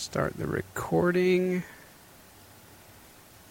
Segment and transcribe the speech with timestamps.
[0.00, 1.62] Start the recording.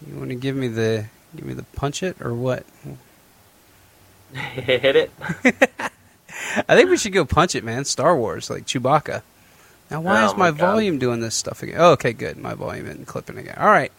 [0.04, 2.66] You want to give me the give me the punch it or what?
[4.34, 5.10] Hit it.
[6.68, 7.84] I think we should go punch it, man.
[7.84, 9.22] Star Wars, like Chewbacca.
[9.92, 11.76] Now, why Oh is my, my volume doing this stuff again?
[11.78, 12.36] Oh, okay, good.
[12.36, 13.54] My volume isn't clipping again.
[13.56, 13.92] All right.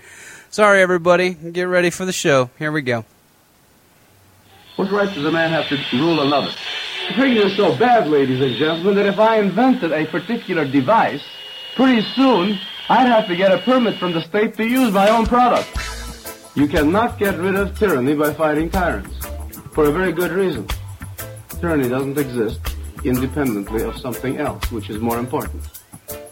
[0.50, 1.34] Sorry, everybody.
[1.34, 2.50] Get ready for the show.
[2.60, 3.06] Here we go.
[4.76, 6.52] What right does a man have to rule another?
[7.08, 11.24] The thing is so bad, ladies and gentlemen, that if I invented a particular device,
[11.76, 12.60] pretty soon
[12.90, 15.70] I'd have to get a permit from the state to use my own product.
[16.56, 19.26] You cannot get rid of tyranny by fighting tyrants.
[19.74, 20.68] For a very good reason.
[21.62, 22.60] Tyranny doesn't exist
[23.06, 25.64] independently of something else, which is more important.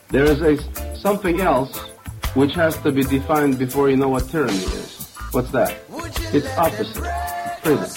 [0.09, 0.57] There is a
[0.97, 1.77] something else
[2.33, 5.15] which has to be defined before you know what tyranny is.
[5.31, 5.77] What's that?
[6.33, 7.07] It's opposite.
[7.63, 7.89] Freedom.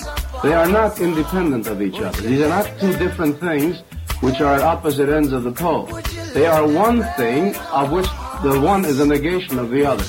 [0.43, 2.21] They are not independent of each other.
[2.21, 3.83] These are not two different things
[4.23, 5.87] which are at opposite ends of the pole.
[6.33, 8.07] They are one thing of which
[8.43, 10.05] the one is a negation of the other.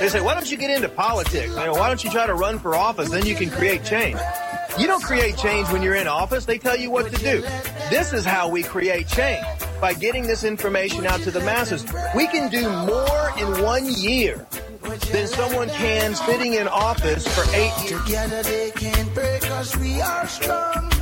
[0.00, 1.50] They say, why don't you get into politics?
[1.50, 3.10] You know, why don't you try to run for office?
[3.10, 4.18] Then you can create change.
[4.78, 6.46] You don't create change when you're in office.
[6.46, 7.42] They tell you what to do.
[7.90, 9.44] This is how we create change.
[9.80, 11.84] By getting this information out to the masses.
[12.16, 14.46] We can do more in one year
[15.12, 18.02] than someone can sitting in office for eight years.
[18.02, 21.01] Together they can't break us, we are strong.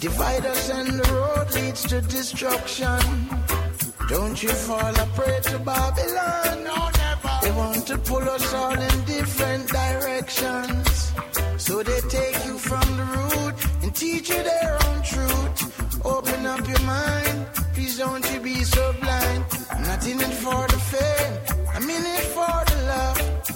[0.00, 3.00] Divide us and the road leads to destruction.
[4.08, 6.62] Don't you fall a prey to Babylon.
[6.62, 7.38] No, never.
[7.42, 11.12] They want to pull us all in different directions.
[11.56, 16.06] So they take you from the root and teach you their own truth.
[16.06, 19.44] Open up your mind, please don't you be so blind.
[19.72, 22.67] I'm not in it for the fame, I'm in it for.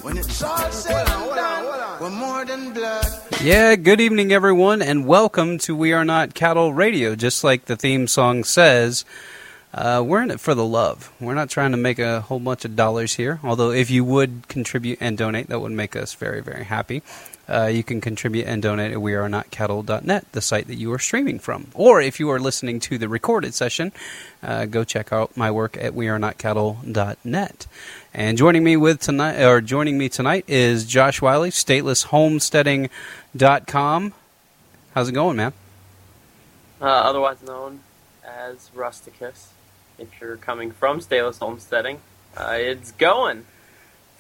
[0.02, 3.06] When it's all said and done, we're more than blood.
[3.40, 7.14] Yeah, good evening, everyone, and welcome to We Are Not Cattle Radio.
[7.14, 9.04] Just like the theme song says,
[9.72, 11.12] uh, we're in it for the love.
[11.20, 14.48] We're not trying to make a whole bunch of dollars here, although if you would
[14.48, 17.04] contribute and donate, that would make us very, very happy.
[17.48, 21.66] Uh, you can contribute and donate at wearenotcattle.net, the site that you are streaming from.
[21.74, 23.92] Or if you are listening to the recorded session,
[24.42, 27.66] uh, go check out my work at wearenotcattle.net.
[28.14, 34.14] And joining me with tonight, or joining me tonight, is Josh Wiley, statelesshomesteading.com.
[34.94, 35.52] How's it going, man?
[36.80, 37.80] Uh, otherwise known
[38.24, 39.48] as Rusticus.
[39.98, 42.00] If you're coming from Stateless Homesteading,
[42.36, 43.46] uh, it's going.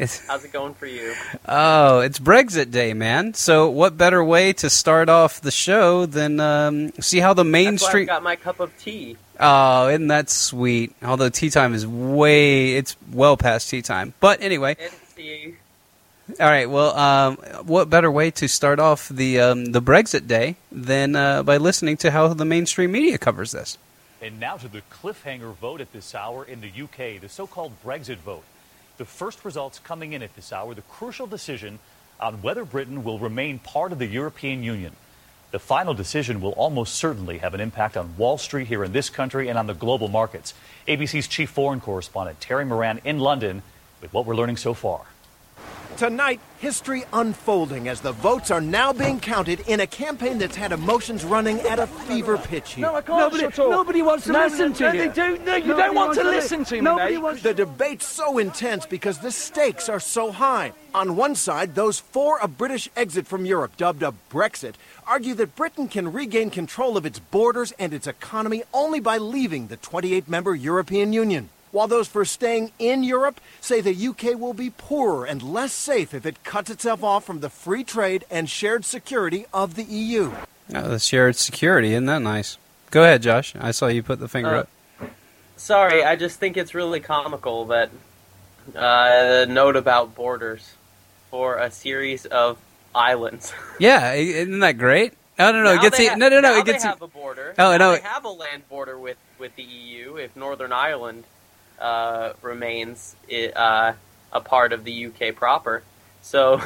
[0.02, 1.14] It's, How's it going for you?
[1.46, 3.34] oh, it's Brexit Day, man.
[3.34, 7.52] So, what better way to start off the show than um, see how the That's
[7.52, 8.02] why mainstream?
[8.02, 9.16] I've got my cup of tea.
[9.38, 10.92] Oh, isn't that sweet?
[11.02, 14.14] Although tea time is way, it's well past tea time.
[14.18, 14.76] But anyway,
[16.40, 16.68] all right.
[16.68, 21.44] Well, um, what better way to start off the um, the Brexit Day than uh,
[21.44, 23.78] by listening to how the mainstream media covers this?
[24.20, 27.72] And now to the cliffhanger vote at this hour in the UK, the so called
[27.84, 28.44] Brexit vote.
[28.98, 31.78] The first results coming in at this hour, the crucial decision
[32.20, 34.94] on whether Britain will remain part of the European Union.
[35.50, 39.10] The final decision will almost certainly have an impact on Wall Street here in this
[39.10, 40.54] country and on the global markets.
[40.88, 43.62] ABC's chief foreign correspondent, Terry Moran, in London,
[44.00, 45.02] with what we're learning so far.
[45.96, 50.72] Tonight, history unfolding as the votes are now being counted in a campaign that's had
[50.72, 52.86] emotions running at a fever pitch here.
[52.86, 54.92] No, I can't nobody, nobody wants to listen to you.
[54.92, 55.38] They do.
[55.44, 57.22] No, you don't want to listen to me, Nobody mate.
[57.22, 60.72] wants the debate's so intense because the stakes are so high.
[60.94, 64.74] On one side, those for a British exit from Europe, dubbed a Brexit,
[65.06, 69.68] argue that Britain can regain control of its borders and its economy only by leaving
[69.68, 71.48] the 28 member European Union.
[71.72, 76.12] While those for staying in Europe say the UK will be poorer and less safe
[76.14, 80.32] if it cuts itself off from the free trade and shared security of the EU.
[80.74, 82.58] Oh, the shared security, isn't that nice?
[82.90, 83.54] Go ahead, Josh.
[83.58, 84.68] I saw you put the finger Uh, up.
[85.56, 87.90] Sorry, I just think it's really comical that
[88.76, 90.74] uh, the note about borders
[91.30, 92.58] for a series of
[92.94, 93.52] islands.
[93.78, 95.14] Yeah, isn't that great?
[95.38, 95.72] No, no, no.
[95.72, 96.52] It Now gets they ha- no, no, no.
[96.52, 97.54] now It gets they have a border.
[97.58, 97.92] Oh, now no.
[97.96, 101.24] They have a land border with with the EU if Northern Ireland
[101.82, 103.16] uh, remains
[103.54, 103.92] uh,
[104.32, 105.82] a part of the UK proper.
[106.22, 106.62] So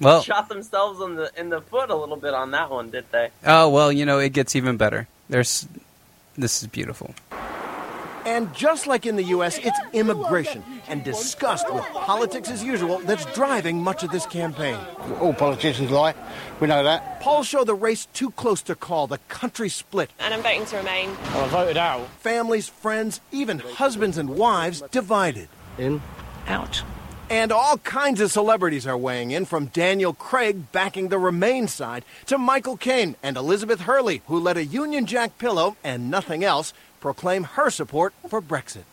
[0.00, 0.22] well.
[0.22, 3.30] shot themselves in the in the foot a little bit on that one, did they?
[3.44, 5.06] Oh well, you know it gets even better.
[5.28, 5.66] There's,
[6.36, 7.14] this is beautiful.
[8.26, 13.26] And just like in the U.S., it's immigration and disgust with politics as usual that's
[13.34, 14.78] driving much of this campaign.
[15.20, 16.14] All politicians lie.
[16.60, 17.20] We know that.
[17.20, 20.10] Polls show the race too close to call, the country split.
[20.18, 21.10] and I'm voting to remain.
[21.10, 22.08] I voted out.
[22.20, 25.48] Families, friends, even husbands and wives divided.
[25.78, 26.00] In.
[26.46, 26.82] Out.
[27.30, 32.04] And all kinds of celebrities are weighing in, from Daniel Craig backing the Remain side
[32.26, 36.74] to Michael Caine and Elizabeth Hurley, who let a Union Jack pillow and nothing else
[37.04, 38.84] proclaim her support for Brexit.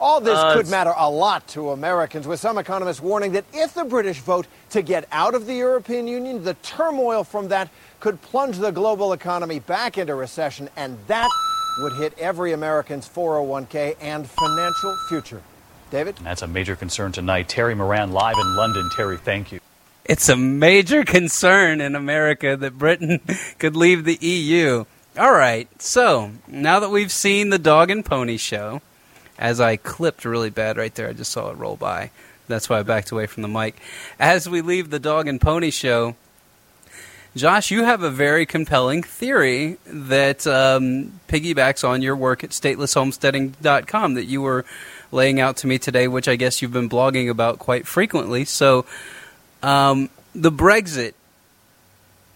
[0.00, 3.72] All this Uh, could matter a lot to Americans, with some economists warning that if
[3.72, 7.68] the British vote to get out of the European Union, the turmoil from that
[8.00, 11.30] could plunge the global economy back into recession, and that
[11.78, 15.40] would hit every American's 401k and financial future.
[15.92, 16.16] David?
[16.18, 17.48] And that's a major concern tonight.
[17.48, 18.90] Terry Moran live in London.
[18.96, 19.60] Terry, thank you.
[20.04, 23.20] It's a major concern in America that Britain
[23.60, 24.84] could leave the EU.
[25.18, 28.80] All right, so now that we've seen the dog and pony show,
[29.38, 32.10] as I clipped really bad right there, I just saw it roll by.
[32.48, 33.76] That's why I backed away from the mic.
[34.18, 36.16] As we leave the dog and pony show,
[37.36, 44.14] Josh, you have a very compelling theory that um, piggybacks on your work at statelesshomesteading.com
[44.14, 44.64] that you were
[45.10, 48.46] laying out to me today, which I guess you've been blogging about quite frequently.
[48.46, 48.86] So,
[49.62, 51.12] um, the Brexit,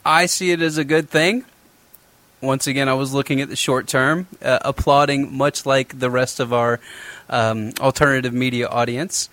[0.04, 1.46] I see it as a good thing.
[2.40, 6.38] Once again, I was looking at the short term, uh, applauding much like the rest
[6.38, 6.80] of our
[7.30, 9.30] um, alternative media audience.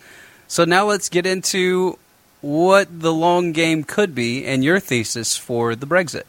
[0.48, 2.00] So now let's get into
[2.42, 6.24] what the long game could be and your thesis for the Brexit.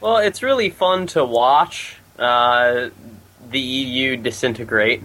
[0.00, 2.90] Well, it's really fun to watch uh,
[3.50, 5.02] the EU disintegrate,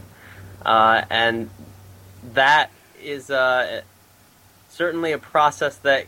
[0.65, 1.49] uh, and
[2.33, 2.69] that
[3.01, 3.81] is uh,
[4.69, 6.05] certainly a process that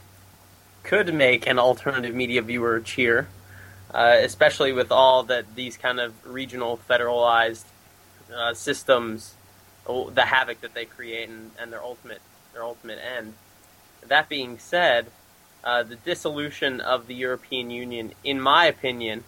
[0.83, 3.27] could make an alternative media viewer cheer,
[3.93, 7.65] uh, especially with all that these kind of regional federalized
[8.35, 9.35] uh, systems,
[9.85, 12.21] oh, the havoc that they create, and, and their ultimate
[12.53, 13.33] their ultimate end.
[14.07, 15.07] That being said,
[15.63, 19.23] uh, the dissolution of the European Union, in my opinion,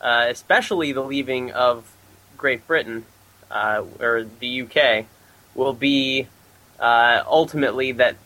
[0.00, 1.92] uh, especially the leaving of
[2.36, 3.04] Great Britain
[3.50, 5.06] uh, or the UK,
[5.54, 6.28] will be
[6.80, 8.16] uh, ultimately that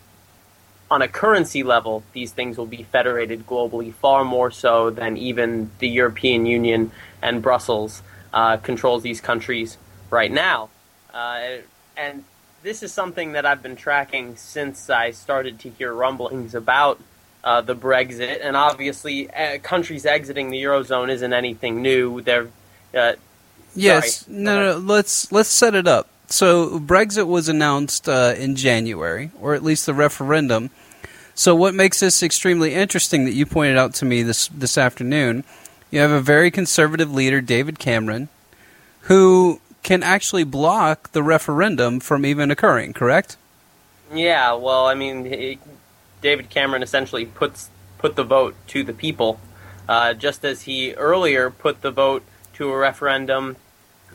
[0.93, 5.71] on a currency level, these things will be federated globally far more so than even
[5.79, 8.03] the European Union and Brussels
[8.33, 9.79] uh, controls these countries
[10.11, 10.69] right now.
[11.13, 11.59] Uh,
[11.97, 12.25] and
[12.63, 17.01] this is something that I've been tracking since I started to hear rumblings about
[17.43, 22.21] uh, the Brexit, and obviously, uh, countries exiting the eurozone isn't anything new.
[22.21, 22.49] They're
[22.95, 23.15] uh,
[23.75, 26.09] Yes, no, no, let's let's set it up.
[26.29, 30.71] So Brexit was announced uh, in January, or at least the referendum.
[31.35, 35.45] So what makes this extremely interesting that you pointed out to me this this afternoon?
[35.91, 38.29] You have a very conservative leader, David Cameron,
[39.03, 42.93] who can actually block the referendum from even occurring.
[42.93, 43.37] Correct?
[44.13, 45.59] Yeah, well, I mean,
[46.21, 49.41] David Cameron essentially puts put the vote to the people,
[49.89, 52.23] uh, just as he earlier put the vote
[52.55, 53.57] to a referendum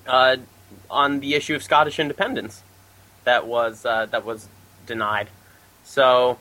[0.05, 0.37] uh,
[0.89, 2.61] on the issue of Scottish independence
[3.23, 4.47] that was uh, that was
[4.85, 5.29] denied.
[5.83, 6.37] So.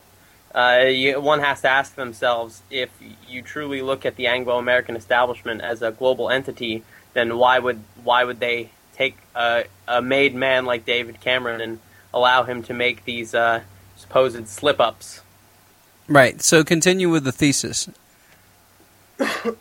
[0.56, 2.88] Uh, you, one has to ask themselves if
[3.28, 6.82] you truly look at the Anglo-American establishment as a global entity,
[7.12, 11.78] then why would why would they take a, a made man like David Cameron and
[12.12, 13.60] allow him to make these uh,
[13.96, 15.20] supposed slip ups.
[16.08, 16.40] Right.
[16.40, 17.88] So continue with the thesis.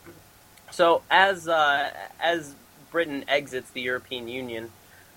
[0.71, 1.89] So as uh,
[2.19, 2.53] as
[2.91, 4.71] Britain exits the European Union,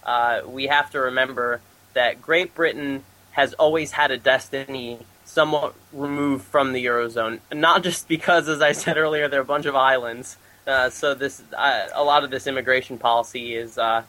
[0.04, 1.60] uh, we have to remember
[1.94, 3.02] that Great Britain
[3.32, 5.00] has always had a destiny
[5.38, 7.38] somewhat removed from the eurozone.
[7.54, 10.36] Not just because, as I said earlier, there are a bunch of islands.
[10.66, 13.78] Uh, so this uh, a lot of this immigration policy is.
[13.78, 14.02] Uh,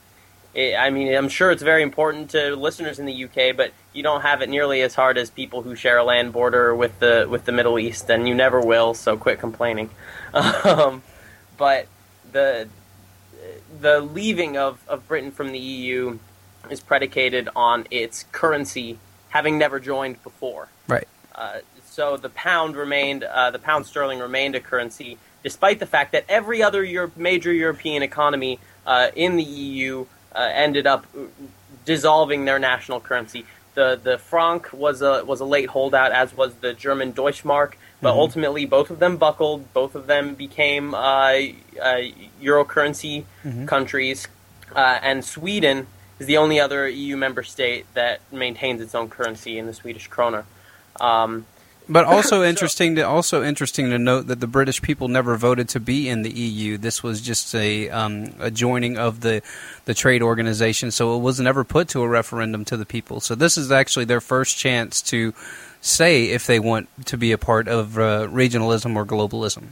[0.55, 4.01] it, I mean, I'm sure it's very important to listeners in the UK, but you
[4.01, 7.27] don't have it nearly as hard as people who share a land border with the
[7.29, 8.95] with the Middle East, and you never will.
[8.95, 9.91] So quit complaining.
[10.33, 11.01] Um,
[11.57, 11.87] but
[12.31, 12.67] the
[13.81, 16.19] the leaving of, of Britain from the EU
[16.69, 20.69] is predicated on its currency having never joined before.
[20.87, 21.07] Right.
[21.35, 26.11] Uh, so the pound remained, uh, the pound sterling remained a currency, despite the fact
[26.11, 30.05] that every other Euro- major European economy uh, in the EU
[30.35, 31.05] uh, ended up
[31.85, 33.45] dissolving their national currency.
[33.75, 37.73] The the franc was a was a late holdout, as was the German Deutschmark.
[38.01, 38.17] But Mhm.
[38.17, 39.73] ultimately, both of them buckled.
[39.73, 41.33] Both of them became uh,
[41.81, 42.01] uh,
[42.41, 43.67] euro currency Mhm.
[43.67, 44.27] countries,
[44.75, 45.87] uh, and Sweden
[46.19, 50.09] is the only other EU member state that maintains its own currency in the Swedish
[50.09, 50.43] krona.
[50.99, 51.45] Um,
[51.91, 55.79] But also interesting to also interesting to note that the British people never voted to
[55.79, 56.77] be in the EU.
[56.77, 59.41] This was just a um, a joining of the
[59.85, 63.19] the trade organization, so it was never put to a referendum to the people.
[63.21, 65.33] So this is actually their first chance to
[65.81, 69.69] say if they want to be a part of uh, regionalism or globalism.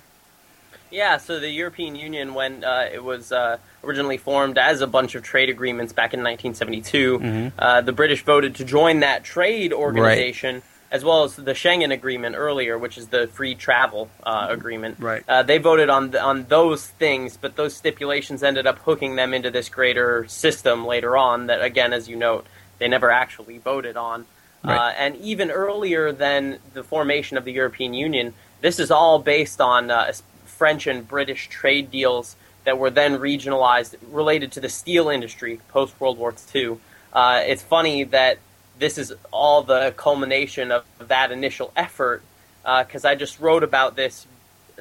[0.89, 5.13] Yeah, so the European Union, when uh, it was uh, originally formed as a bunch
[5.15, 7.51] of trade agreements back in 1972, Mhm.
[7.59, 12.36] uh, the British voted to join that trade organization as well as the Schengen Agreement
[12.36, 14.98] earlier, which is the free travel uh, agreement.
[15.00, 15.24] Right.
[15.27, 19.34] Uh, they voted on the, on those things, but those stipulations ended up hooking them
[19.34, 21.48] into this greater system later on.
[21.48, 22.48] That again, as you note,
[22.79, 24.25] they never actually voted on.
[24.63, 29.62] Uh, and even earlier than the formation of the European Union, this is all based
[29.62, 30.12] on uh,
[30.46, 35.98] French and British trade deals that were then regionalized related to the steel industry post
[36.01, 36.77] World War II.
[37.13, 38.39] Uh, it's funny that
[38.79, 42.22] this is all the culmination of that initial effort
[42.63, 44.27] because I just wrote about this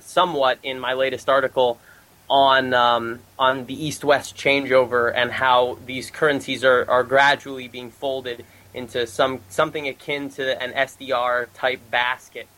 [0.01, 1.79] somewhat in my latest article
[2.29, 8.45] on um, on the East-West changeover and how these currencies are, are gradually being folded
[8.75, 12.49] into some something akin to an SDR type basket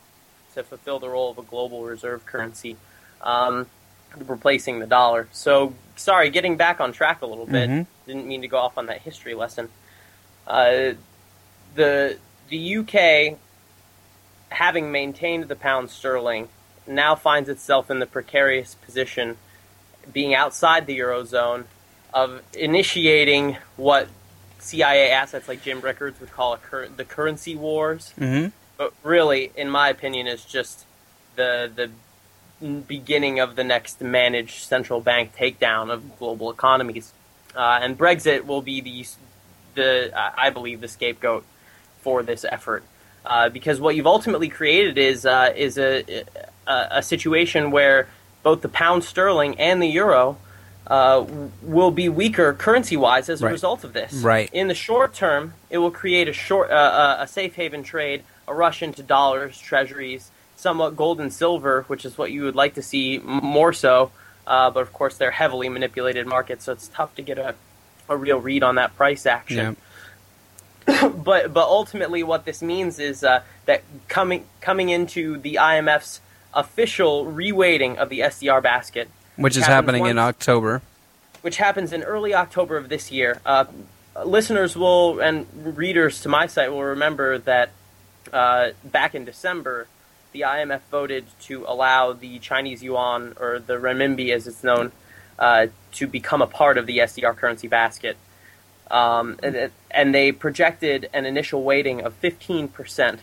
[0.55, 2.75] to fulfill the role of a global reserve currency,
[3.21, 3.67] um,
[4.17, 5.27] replacing the dollar.
[5.31, 7.69] So, sorry, getting back on track a little bit.
[7.69, 7.85] Mhm.
[8.07, 9.69] Didn't mean to go off on that history lesson.
[10.47, 10.93] Uh,
[11.79, 12.17] the
[12.49, 13.37] the UK,
[14.49, 16.49] having maintained the pound sterling,
[16.85, 19.37] now finds itself in the precarious position,
[20.11, 21.63] being outside the eurozone,
[22.13, 24.09] of initiating what
[24.59, 28.13] CIA assets like Jim Rickards would call a cur- the currency wars.
[28.19, 28.49] Mm-hmm.
[28.75, 30.85] But really, in my opinion, is just
[31.37, 31.89] the the
[32.81, 37.13] beginning of the next managed central bank takedown of global economies.
[37.55, 39.05] Uh, and Brexit will be the
[39.75, 41.45] the uh, I believe the scapegoat
[42.01, 42.83] for this effort.
[43.25, 46.23] Uh, because what you've ultimately created is uh, is a,
[46.67, 48.07] a a situation where
[48.43, 50.37] both the pound sterling and the euro
[50.87, 51.25] uh,
[51.61, 53.51] will be weaker currency wise as a Right.
[53.51, 54.13] result of this.
[54.13, 54.49] Right.
[54.53, 58.23] In the short term, it will create a short uh, uh, a safe haven trade,
[58.47, 62.75] a rush into dollars, treasuries, somewhat gold and silver, which is what you would like
[62.75, 64.11] to see m- more so.
[64.47, 67.53] Uh, but of course, they're heavily manipulated markets, so it's tough to get a,
[68.07, 69.73] a real read on that price action Yeah.
[71.15, 76.21] but but ultimately, what this means is uh, that coming coming into the IMF's
[76.53, 80.81] official reweighting of the SDR basket, Which is happens happening in October.
[81.41, 83.39] which happens in early October of this year.
[83.45, 83.65] Uh,
[84.25, 85.45] listeners will and
[85.77, 87.69] readers to my site will remember that
[88.33, 89.87] uh, back in December,
[90.31, 94.91] the IMF voted to allow the Chinese yuan or the renminbi, as it's known,
[95.37, 98.17] uh, to become a part of the SDR currency basket.
[98.91, 103.19] Um, and, and they projected an initial weighting of 15%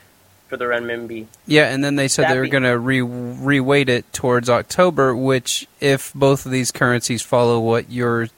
[0.49, 1.27] for the renminbi.
[1.47, 5.15] Yeah, and then they said That they were going to re reweight it towards October,
[5.15, 8.29] which, if both of these currencies follow what your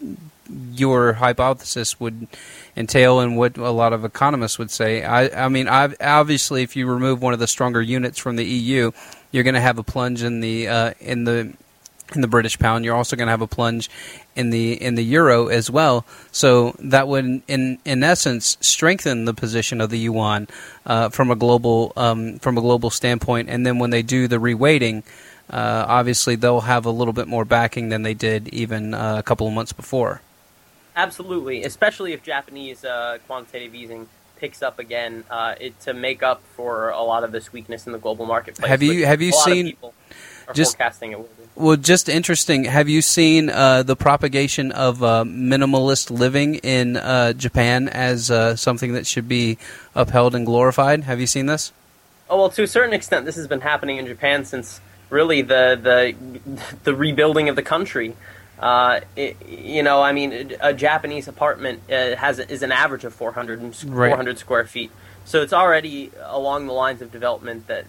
[0.72, 2.26] your hypothesis would
[2.74, 6.74] entail and what a lot of economists would say, I, I mean, i obviously, if
[6.76, 8.92] you remove one of the stronger units from the EU,
[9.30, 11.52] you're going to have a plunge in the uh, in the
[12.14, 12.84] in the British pound.
[12.84, 13.90] You're also going to have a plunge
[14.36, 16.04] in the in the euro as well.
[16.32, 20.48] So that would, in in essence, strengthen the position of the yuan
[20.86, 23.48] uh, from a global um, from a global standpoint.
[23.50, 25.02] And then when they do the reweighting,
[25.50, 29.22] uh, obviously they'll have a little bit more backing than they did even uh, a
[29.22, 30.20] couple of months before.
[30.96, 36.42] Absolutely, especially if Japanese uh, quantitative easing picks up again uh, it, to make up
[36.56, 38.68] for a lot of this weakness in the global marketplace.
[38.68, 39.76] Have you- have you seen-
[40.48, 41.32] are just- forecasting it will do.
[41.54, 42.64] Well, just interesting.
[42.64, 48.54] Have you seen uh, the propagation of uh, minimalist living in uh, Japan as uh,
[48.54, 49.58] something that should be
[49.96, 51.02] upheld and glorified?
[51.02, 51.72] Have you seen this?
[52.30, 55.76] Oh well, to a certain extent, this has been happening in Japan since really the
[55.82, 58.14] the the rebuilding of the country.
[58.60, 63.14] Uh, it, you know, I mean, a Japanese apartment uh, has is an average of
[63.14, 64.10] 400, and Right.
[64.10, 64.92] 400 square feet,
[65.24, 67.84] so it's already along the lines of development that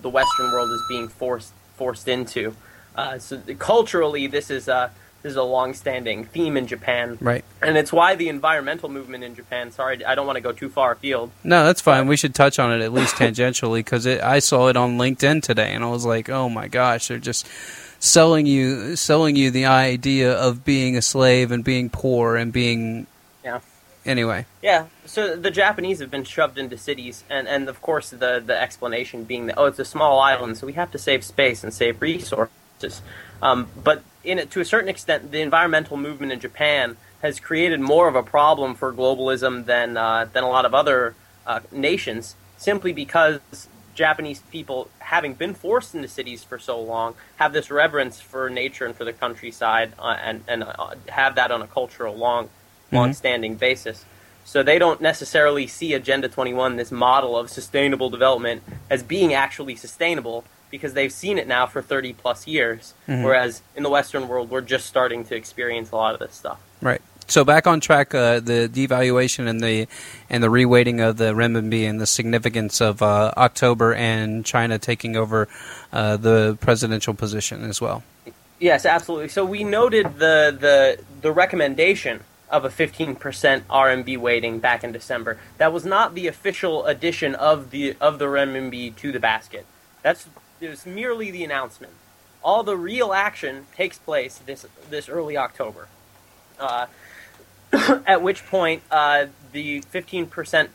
[0.00, 2.54] the Western world is being forced forced into.
[2.94, 4.90] Uh, so culturally, this is a
[5.22, 7.44] this is a long-standing theme in Japan, Right.
[7.60, 9.70] and it's why the environmental movement in Japan.
[9.70, 11.30] Sorry, I don't want to go too far afield.
[11.44, 12.06] No, that's fine.
[12.06, 15.72] We should touch on it at least tangentially because I saw it on LinkedIn today,
[15.74, 17.46] and I was like, "Oh my gosh, they're just
[17.98, 23.06] selling you selling you the idea of being a slave and being poor and being
[23.44, 23.60] Yeah.
[24.04, 28.42] Anyway." Yeah, so the Japanese have been shoved into cities, and, and of course the,
[28.44, 31.64] the explanation being that oh it's a small island, so we have to save space
[31.64, 33.02] and save resources.
[33.42, 37.80] Um, but in it, to a certain extent, the environmental movement in Japan has created
[37.80, 41.14] more of a problem for globalism than uh, than a lot of other
[41.46, 43.40] uh, nations, simply because
[43.94, 48.86] Japanese people, having been forced into cities for so long, have this reverence for nature
[48.86, 52.48] and for the countryside, uh, and and uh, have that on a cultural long,
[52.92, 54.04] long-standing basis.
[54.44, 59.76] So they don't necessarily see Agenda 21, this model of sustainable development, as being actually
[59.76, 62.94] sustainable because they've seen it now for 30 plus years.
[63.08, 63.24] Mhm.
[63.24, 66.58] Whereas in the Western world, we're just starting to experience a lot of this stuff.
[66.80, 67.02] Right.
[67.26, 69.86] So back on track, uh, the devaluation and the
[70.28, 75.16] and the reweighting of the renminbi and the significance of uh, October and China taking
[75.16, 75.48] over
[75.92, 78.02] uh, the presidential position as well.
[78.58, 79.28] Yes, absolutely.
[79.28, 83.16] So we noted the the the recommendation of a 15%
[83.62, 85.38] RMB weighting back in December.
[85.58, 89.66] That was not the official addition of the of the renminbi to the basket.
[90.02, 90.28] That's
[90.60, 91.92] it was merely the announcement.
[92.42, 95.88] All the real action takes place this this early October.
[96.58, 96.86] Uh,
[98.06, 100.68] at which point uh, the 15%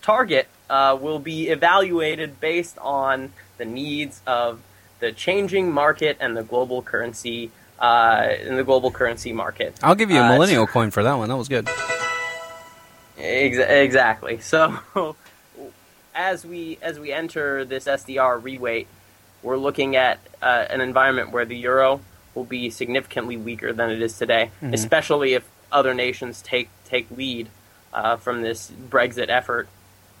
[0.00, 4.60] target uh, will be evaluated based on the needs of
[5.00, 9.78] the changing market and the global currency uh, in the global currency market.
[9.82, 11.28] I'll give you a Uh, millennial coin for that one.
[11.28, 11.68] That was good.
[13.18, 14.38] Ex- exactly.
[14.42, 15.16] So
[16.14, 18.86] as we as we enter this SDR reweight,
[19.42, 22.00] we're looking at uh, an environment where the euro
[22.34, 24.72] will be significantly weaker than it is today, Mhm.
[24.74, 27.48] especially if other nations take take lead
[27.92, 29.68] uh, from this Brexit effort.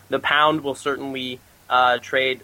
[0.08, 2.40] The pound will certainly uh, trade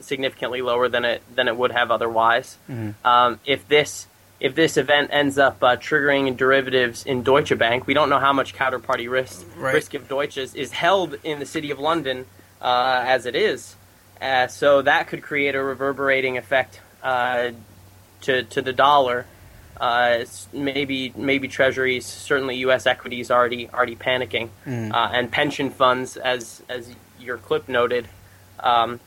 [0.00, 2.56] significantly lower than it than it would have otherwise.
[3.04, 4.06] Um, if this
[4.40, 8.32] if this event ends up uh, triggering derivatives in Deutsche Bank, we don't know how
[8.32, 9.74] much counterparty risk Right.
[9.74, 12.26] risk of Deutsches is held in the city of London
[12.60, 13.76] uh, as it is.
[14.20, 17.50] Uh, so that could create a reverberating effect uh,
[18.22, 19.26] to to the dollar.
[19.78, 20.24] Uh,
[20.54, 22.86] maybe maybe treasuries, certainly U.S.
[22.86, 24.90] equities, already already panicking, Mm.
[24.92, 26.90] uh, and pension funds, as as
[27.20, 28.08] your clip noted.
[28.60, 29.00] Um,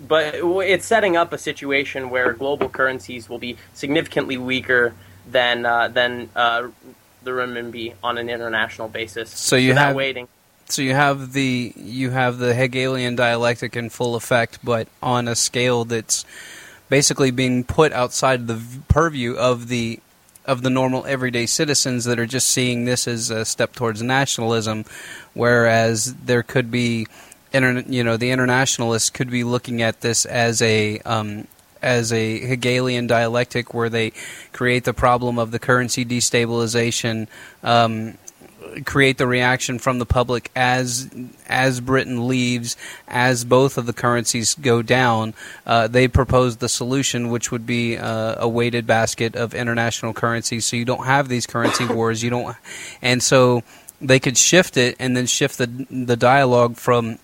[0.00, 4.94] but it's setting up a situation where global currencies will be significantly weaker
[5.30, 6.68] than uh, than uh,
[7.22, 9.30] the renminbi on an international basis.
[9.30, 10.28] So you have- waiting.
[10.66, 15.36] So you have the you have the Hegelian dialectic in full effect, but on a
[15.36, 16.24] scale that's
[16.88, 20.00] basically being put outside the purview of the
[20.46, 24.84] of the normal everyday citizens that are just seeing this as a step towards nationalism,
[25.32, 27.06] whereas there could be,
[27.54, 31.46] you know, the internationalists could be looking at this as a um,
[31.82, 34.12] as a Hegelian dialectic where they
[34.52, 37.28] create the problem of the currency destabilization.
[37.62, 38.18] Um,
[38.84, 41.08] create the reaction from the public as
[41.46, 45.34] as Britain leaves, as both of the currencies go down.
[45.66, 50.64] Uh, they proposed the solution, which would be uh, a weighted basket of international currencies,
[50.64, 52.22] so you don't have these currency wars.
[52.22, 52.56] You don't,
[53.00, 53.62] and so
[54.00, 57.18] they could shift it and then shift the the dialogue from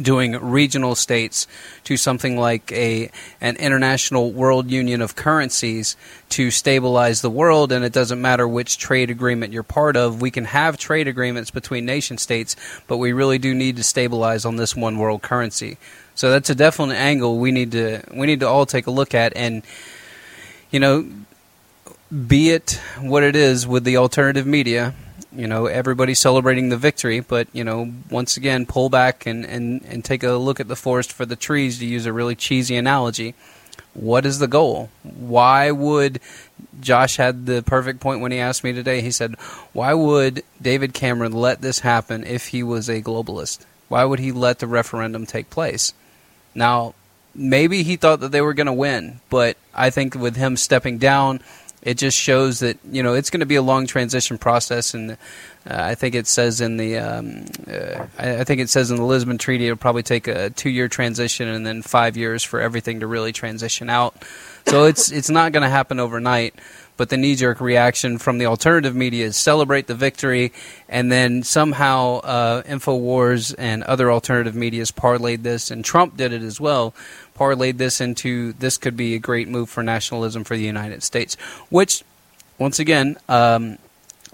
[0.00, 1.46] doing regional states
[1.84, 5.96] to something like a an international world union of currencies
[6.28, 10.30] to stabilize the world and it doesn't matter which trade agreement you're part of we
[10.30, 12.56] can have trade agreements between nation states
[12.88, 15.78] but we really do need to stabilize on this one world currency.
[16.14, 19.14] So that's a definite angle we need to we need to all take a look
[19.14, 19.62] at and
[20.70, 21.08] you know
[22.28, 24.94] be it what it is with the alternative media
[25.34, 29.84] you know everybody's celebrating the victory but you know once again pull back and, and,
[29.84, 32.76] and take a look at the forest for the trees to use a really cheesy
[32.76, 33.34] analogy.
[33.92, 34.90] What is the goal?
[35.02, 36.20] Why would
[36.80, 39.00] josh had the perfect point when he asked me today.
[39.00, 39.34] He said
[39.72, 43.64] why would david cameron let this happen if he was a globalist?
[43.88, 45.92] Why would he let the referendum take place?
[46.54, 46.94] Now
[47.34, 50.98] maybe he thought that they were going to win but i think with him stepping
[50.98, 51.40] down
[51.84, 55.12] it just shows that you know it's going to be a long transition process, and
[55.12, 55.16] uh,
[55.66, 59.36] I think it says in the um, uh, I, think it says in the Lisbon
[59.36, 63.06] Treaty it'll probably take a two year transition and then five years for everything to
[63.06, 64.14] really transition out.
[64.66, 66.54] So it's it's not going to happen overnight.
[66.96, 70.52] But the knee jerk reaction from the alternative media is celebrate the victory,
[70.88, 76.42] and then somehow uh, Infowars and other alternative medias parlayed this, and Trump did it
[76.42, 76.94] as well
[77.34, 81.36] parlayed this into this could be a great move for nationalism for the United States.
[81.68, 82.02] Which,
[82.58, 83.78] once again, um,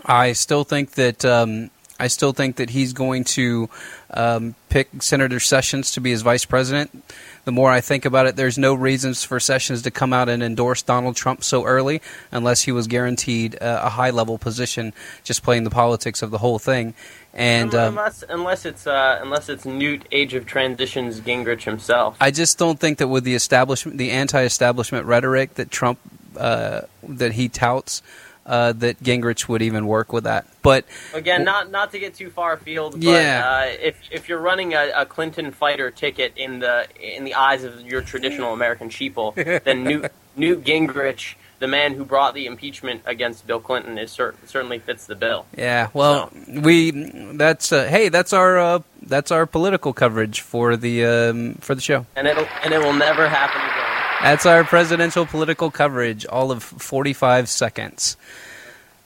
[0.05, 3.69] I still think that um, I still think that he's going to
[4.13, 7.05] um, pick Senator Sessions to be his vice president.
[7.45, 10.43] The more I think about it, there's no reasons for Sessions to come out and
[10.43, 12.01] endorse Donald Trump so early,
[12.33, 14.93] unless he was guaranteed uh, a high level position,
[15.25, 16.95] just playing the politics of the whole thing.
[17.33, 22.17] And um, unless unless it's uh, unless it's Newt Age of Transitions Gingrich himself.
[22.21, 26.01] I just don't think that with the establishment, the anti-establishment rhetoric that Trump
[26.37, 28.03] uh, that he touts,
[28.51, 30.47] uh, that Gingrich would even work with that.
[30.63, 30.85] But
[31.15, 33.43] Again, not not to get too far afield, but Yeah.
[33.49, 37.63] uh, if if you're running a, a Clinton fighter ticket in the in the eyes
[37.65, 39.35] of your traditional American sheeple,
[39.65, 44.35] then Newt Newt Gingrich, the man who brought the impeachment against Bill Clinton, is cer-
[44.47, 45.47] certainly fits the bill.
[45.57, 46.91] yeah, well, we
[47.37, 51.81] that's uh, hey, that's our uh, that's our political coverage for the um, for the
[51.81, 52.05] show.
[52.17, 54.00] And it'll and it will never happen again.
[54.23, 58.17] That's our presidential political coverage, all of 45 seconds.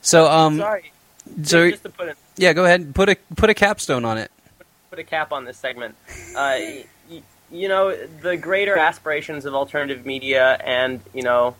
[0.03, 0.93] So, um, Sorry,
[1.45, 4.31] So just to put yeah, go ahead and put a put a capstone on it.
[4.91, 5.95] put a cap on this segment.
[6.37, 6.59] Uh,
[7.09, 11.55] y- you know, the greater aspirations of alternative media and, you know,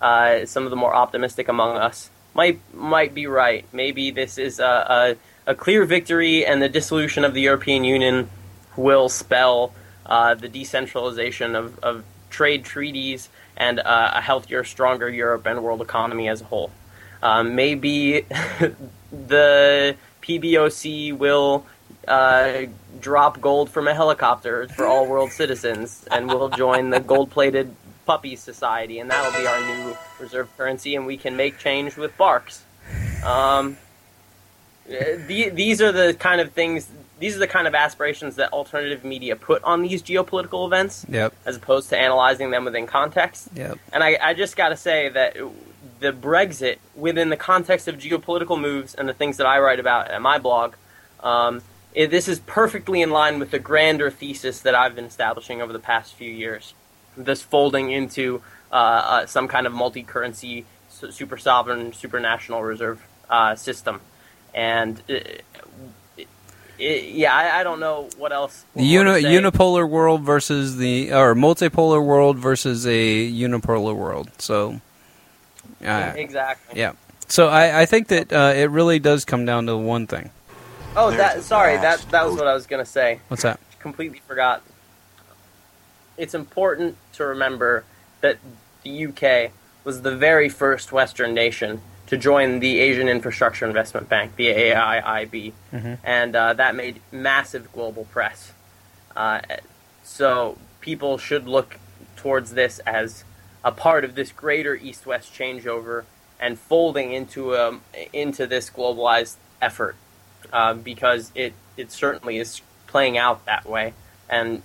[0.00, 3.64] uh, some of the more optimistic among us might might be right.
[3.72, 8.30] Maybe this is a, a, a clear victory and the dissolution of the European Union
[8.76, 9.74] will spell
[10.06, 15.82] uh, the decentralization of, of trade treaties and uh, a healthier, stronger Europe and world
[15.82, 16.70] economy as a whole.
[17.22, 18.22] Um, maybe
[19.12, 21.66] the PBOC will
[22.08, 22.62] uh,
[23.00, 27.74] drop gold from a helicopter for all world citizens, and we'll join the gold-plated
[28.06, 32.16] puppy society, and that'll be our new reserve currency, and we can make change with
[32.16, 32.64] barks.
[33.24, 33.76] Um,
[34.88, 34.94] uh,
[35.26, 36.88] the, these are the kind of things.
[37.20, 41.34] These are the kind of aspirations that alternative media put on these geopolitical events, Yep.
[41.44, 43.48] as opposed to analyzing them within context.
[43.54, 43.78] Yep.
[43.92, 45.36] And I, I just got to say that
[46.00, 50.10] the Brexit, within the context of geopolitical moves and the things that I write about
[50.10, 50.74] at my blog,
[51.22, 51.60] um,
[51.92, 55.74] it, this is perfectly in line with the grander thesis that I've been establishing over
[55.74, 56.72] the past few years.
[57.18, 58.40] This folding into
[58.72, 64.00] uh, uh, some kind of multi-currency, super sovereign, supranational reserve uh, system,
[64.54, 65.18] and uh,
[66.80, 68.64] it, it, yeah, I, I don't know what else.
[68.74, 69.28] The what to uni- say.
[69.28, 74.30] unipolar world versus the or multipolar world versus a unipolar world.
[74.38, 74.80] So,
[75.84, 76.80] uh, exactly.
[76.80, 76.92] yeah.
[77.28, 80.30] So I, I think that uh, it really does come down to one thing.
[80.96, 83.20] Oh, that sorry, that that was what I was gonna say.
[83.28, 83.60] What's that?
[83.80, 84.62] completely forgot.
[86.16, 87.84] It's important to remember
[88.20, 88.36] that
[88.84, 89.52] the UK
[89.84, 95.52] was the very first Western nation to join the Asian Infrastructure Investment Bank, the AIIB,
[95.72, 95.98] Mhm.
[96.02, 98.52] and uh, that made massive global press.
[99.16, 99.40] Uh,
[100.02, 101.76] so people should look
[102.16, 103.22] towards this as
[103.64, 106.02] a part of this greater East-West changeover
[106.40, 107.78] and folding into a,
[108.12, 109.94] into this globalized effort
[110.52, 113.94] uh, because it it certainly is playing out that way,
[114.28, 114.62] and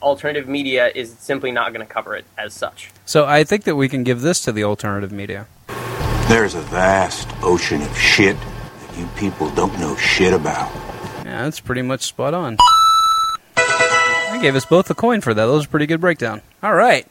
[0.00, 2.90] alternative media is simply not going to cover it as such.
[3.04, 5.46] So I think that we can give this to the alternative media.
[6.28, 10.72] There's a vast ocean of shit that you people don't know shit about.
[11.24, 12.56] Yeah, that's pretty much spot on.
[13.56, 15.46] I gave us both a coin for that.
[15.46, 16.40] That was a pretty good breakdown.
[16.62, 17.06] All right.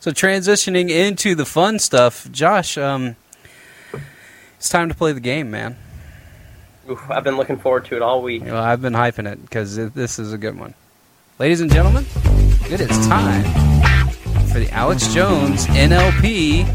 [0.00, 3.16] So transitioning into the fun stuff, Josh, um,
[4.56, 5.76] it's time to play the game, man.
[6.88, 8.44] Oof, I've been looking forward to it all week.
[8.44, 10.74] Well, I've been hyping it because this is a good one.
[11.38, 12.06] Ladies and gentlemen,
[12.70, 13.44] it is time
[14.46, 16.66] for the Alex Jones NLP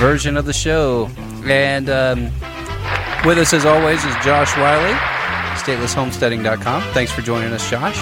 [0.00, 1.10] version of the show.
[1.44, 2.24] And um,
[3.26, 4.94] with us, as always, is Josh Riley,
[5.60, 6.82] statelesshomesteading.com.
[6.94, 7.98] Thanks for joining us, Josh.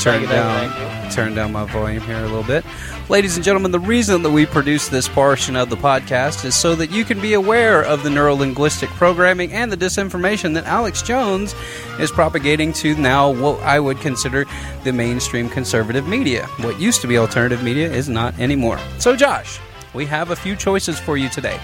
[0.00, 2.64] Turn down, turn down my volume here a little bit.
[3.08, 6.76] Ladies and gentlemen, the reason that we produce this portion of the podcast is so
[6.76, 11.52] that you can be aware of the neurolinguistic programming and the disinformation that Alex Jones
[11.98, 14.44] is propagating to now what I would consider
[14.84, 16.46] the mainstream conservative media.
[16.60, 18.78] What used to be alternative media is not anymore.
[19.00, 19.58] So, Josh,
[19.94, 21.60] we have a few choices for you today.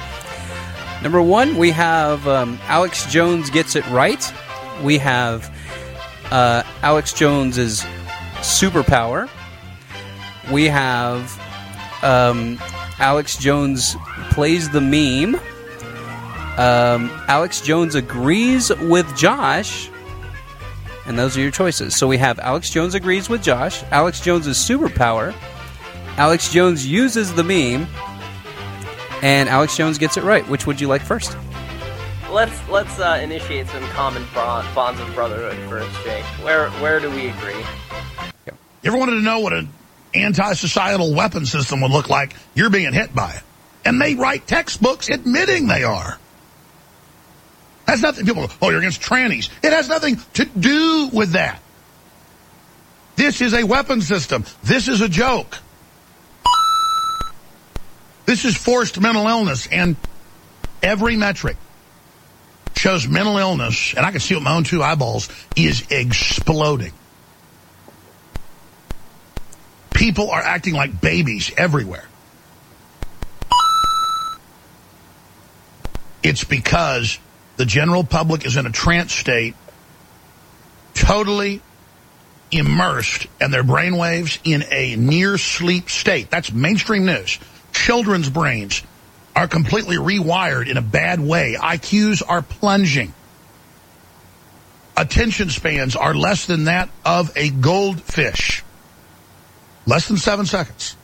[1.03, 4.33] Number one, we have um, Alex Jones gets it right.
[4.83, 5.55] We have
[6.31, 7.83] uh, Alex Jones's
[8.37, 9.29] superpower.
[10.51, 11.39] We have
[12.03, 12.59] um,
[12.99, 13.97] Alex Jones
[14.31, 15.37] plays the meme.
[16.59, 19.91] Um, Alex Jones agrees with Josh.
[21.07, 21.97] And those are your choices.
[21.97, 25.35] So we have Alex Jones agrees with Josh, Alex Jones's superpower,
[26.19, 27.87] Alex Jones uses the meme,
[29.23, 30.47] and Alex Jones gets it right.
[30.49, 31.37] Which would you like first?
[32.31, 36.25] Let's let's uh, initiate some common bonds of brotherhood first, Jake.
[36.45, 37.65] Where where do we agree?
[38.83, 39.69] You ever wanted to know what an
[40.15, 42.35] anti-societal weapon system would look like?
[42.55, 43.43] You're being hit by it.
[43.85, 46.19] And they write textbooks admitting they are.
[47.87, 48.27] That's nothing.
[48.27, 49.49] People go, oh, you're against trannies.
[49.63, 51.61] It has nothing to do with that.
[53.17, 54.45] This is a weapon system.
[54.63, 55.59] This is a joke.
[58.29, 59.97] This is forced mental illness, and
[60.83, 61.57] every metric
[62.77, 66.93] shows mental illness, and I can see it with my own two eyeballs, is exploding.
[69.95, 72.05] People are acting like babies everywhere.
[76.23, 77.19] It's because
[77.57, 79.55] the general public is in a trance state,
[80.93, 81.63] totally
[82.51, 86.29] immersed, and their brainwaves in a near sleep state.
[86.29, 87.39] That's mainstream news.
[87.79, 88.83] Children's brains
[89.37, 91.57] are completely rewired in a bad way.
[91.59, 93.15] IQs are plunging.
[94.97, 98.65] Attention spans are less than that of a goldfish.
[99.87, 100.97] Less than seven seconds.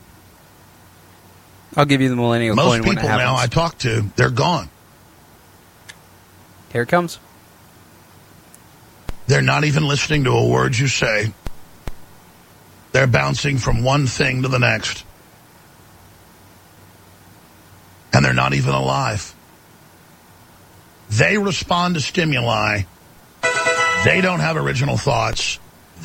[1.77, 4.29] I'll give you the millennial Most coin when it people now I talk to, they're
[4.31, 4.69] gone.
[6.73, 7.21] Here it comes.
[9.29, 11.33] They're not even listening to a word you say.
[12.91, 15.05] They're bouncing from one thing to the next.
[18.25, 19.35] And they're not even alive.
[21.11, 22.85] They respond to stimuli.
[24.03, 25.59] They don't have original thoughts.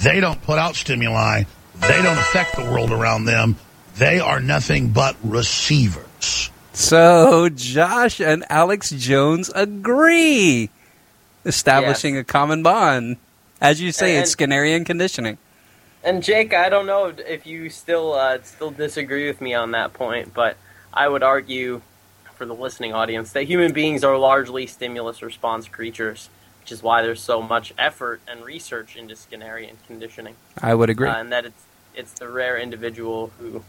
[0.03, 1.43] They don't put out stimuli.
[1.75, 3.55] They don't affect the world around them.
[3.95, 6.49] They are nothing but receivers.
[6.73, 10.69] So Josh and Alex Jones agree,
[11.45, 13.15] establishing a common bond.
[13.61, 15.37] As you say, And- it's Skinnerian conditioning.
[16.03, 19.93] And Jake, I don't know if you still uh, still disagree with me on that
[19.93, 20.57] point, but
[20.93, 21.81] I would argue
[22.39, 26.29] for the listening audience that human beings are largely stimulus response creatures,
[26.61, 30.35] which is why there's so much effort and research into Skinnerian conditioning.
[30.61, 31.09] I would agree.
[31.09, 33.61] Uh, and that it's it's the rare individual who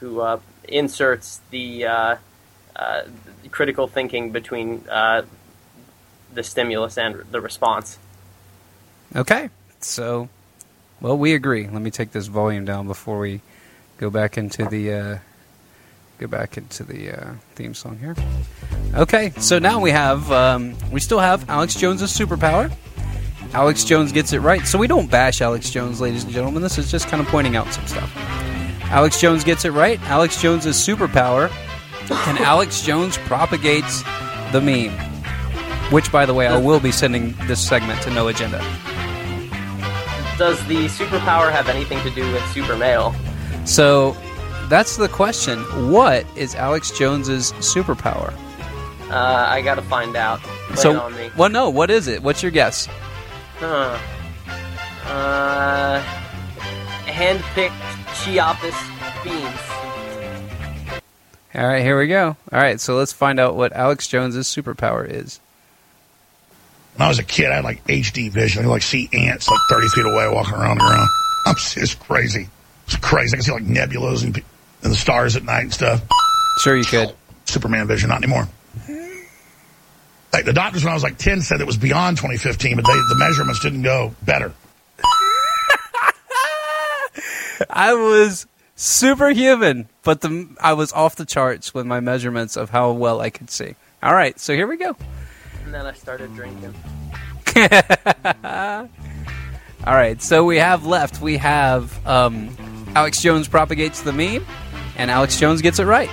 [0.00, 2.16] who uh, inserts the, uh,
[2.74, 3.02] uh,
[3.42, 5.22] the critical thinking between uh,
[6.32, 7.98] the stimulus and the response.
[9.14, 10.28] Okay, so
[11.00, 11.68] well, we agree.
[11.68, 13.40] Let me take this volume down before we
[13.98, 15.18] go back into the uh,
[16.20, 18.14] go back into the uh, theme song here.
[18.94, 22.70] Okay, so now we have um, we still have Alex Jones's superpower.
[23.54, 26.62] Alex Jones gets it right, so we don't bash Alex Jones, ladies and gentlemen.
[26.62, 28.12] This is just kind of pointing out some stuff.
[28.90, 30.00] Alex Jones gets it right.
[30.02, 31.50] Alex Jones's superpower,
[32.28, 34.02] and Alex Jones propagates
[34.52, 34.92] the meme.
[35.90, 38.58] Which, by the way, I will be sending this segment to No Agenda.
[40.38, 43.14] Does the superpower have anything to do with super male?
[43.64, 44.16] So
[44.70, 45.58] that's the question.
[45.90, 48.32] What is Alex Jones's superpower?
[49.10, 50.40] Uh, I gotta find out.
[50.70, 51.30] Lay so, it on me.
[51.36, 51.68] well, no.
[51.68, 52.22] What is it?
[52.22, 52.88] What's your guess?
[53.58, 53.98] Huh.
[55.04, 56.00] Uh,
[57.10, 57.74] hand-picked
[58.14, 58.76] Chiapas
[59.24, 59.80] beans.
[61.52, 62.36] All right, here we go.
[62.52, 65.40] All right, so let's find out what Alex Jones's superpower is.
[66.94, 68.60] When I was a kid, I had like HD vision.
[68.60, 71.08] I could like see ants like 30 feet away walking around the ground.
[71.46, 72.48] I'm just crazy.
[72.86, 73.34] It's crazy.
[73.34, 74.40] I can see like nebulas and,
[74.82, 76.02] and the stars at night and stuff.
[76.62, 77.14] Sure, you could.
[77.44, 78.48] Superman vision, not anymore.
[80.32, 82.92] Like the doctors when I was like 10 said it was beyond 2015, but they,
[82.92, 84.52] the measurements didn't go better.
[87.70, 92.92] I was superhuman, but the I was off the charts with my measurements of how
[92.92, 93.74] well I could see.
[94.02, 94.96] All right, so here we go.
[95.64, 96.74] And then I started drinking.
[99.84, 101.20] All right, so we have left.
[101.20, 102.56] We have um,
[102.94, 104.46] Alex Jones propagates the meme,
[105.00, 106.10] and Alex Jones gets it right.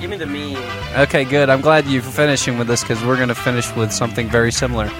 [0.00, 0.62] Give me the meme.
[0.98, 1.48] Okay, good.
[1.48, 4.90] I'm glad you're finishing with this because we're going to finish with something very similar.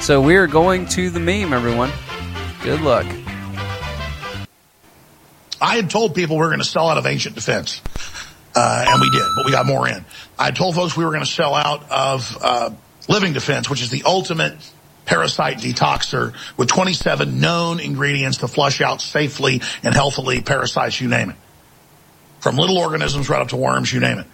[0.00, 1.90] So we're going to the meme, everyone.
[2.62, 3.04] Good luck.
[5.60, 7.82] I had told people we were going to sell out of ancient defense,
[8.56, 10.02] uh, and we did, but we got more in.
[10.38, 12.70] I told folks we were going to sell out of uh,
[13.06, 14.54] living defense, which is the ultimate
[15.04, 21.30] parasite detoxer with 27 known ingredients to flush out safely and healthily parasites, you name
[21.30, 21.36] it.
[22.42, 24.26] From little organisms right up to worms, you name it.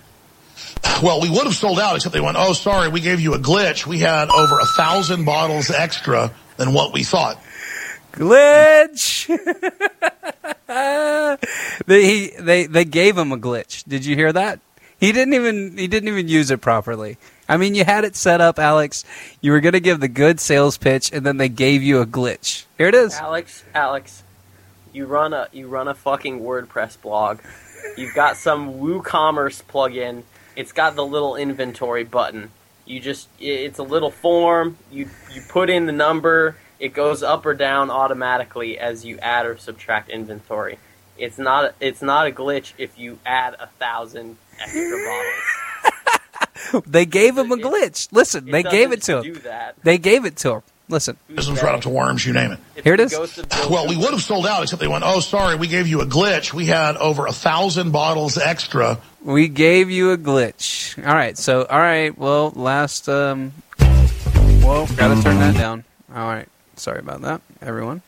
[1.02, 3.38] Well, we would have sold out, except they went, oh, sorry, we gave you a
[3.38, 3.86] glitch.
[3.86, 7.38] We had over a thousand bottles extra than what we thought.
[8.12, 9.26] Glitch.
[11.86, 13.84] they he, they they gave him a glitch.
[13.86, 14.60] Did you hear that?
[14.98, 17.18] He didn't even he didn't even use it properly.
[17.48, 19.04] I mean, you had it set up, Alex.
[19.40, 22.06] You were going to give the good sales pitch, and then they gave you a
[22.06, 22.64] glitch.
[22.76, 23.14] Here it is.
[23.14, 24.22] Alex, Alex,
[24.92, 27.38] you run a you run a fucking WordPress blog.
[27.96, 30.22] You've got some WooCommerce plugin.
[30.56, 32.50] It's got the little inventory button.
[32.84, 34.78] You just it's a little form.
[34.90, 36.56] You you put in the number.
[36.80, 40.78] It goes up or down automatically as you add or subtract inventory.
[41.16, 45.34] It's not it's not a glitch if you add a thousand extra bottles.
[46.86, 48.08] They gave him a glitch.
[48.12, 49.22] Listen, It they gave it to him.
[49.22, 49.76] do that.
[49.84, 50.62] They gave it to him.
[50.88, 51.16] Listen.
[51.28, 52.58] Organisms right up to worms, you name it.
[52.82, 53.12] Here it is.
[53.68, 56.06] Well, we would have sold out, except they went, oh, sorry, we gave you a
[56.06, 56.54] glitch.
[56.54, 58.98] We had over a thousand bottles extra.
[59.22, 60.96] We gave you a glitch.
[61.06, 61.36] All right.
[61.36, 62.16] So, all right.
[62.16, 63.08] Well, last.
[63.08, 65.84] Um, whoa, gotta turn that down.
[66.14, 66.48] All right.
[66.76, 68.02] Sorry about that, everyone.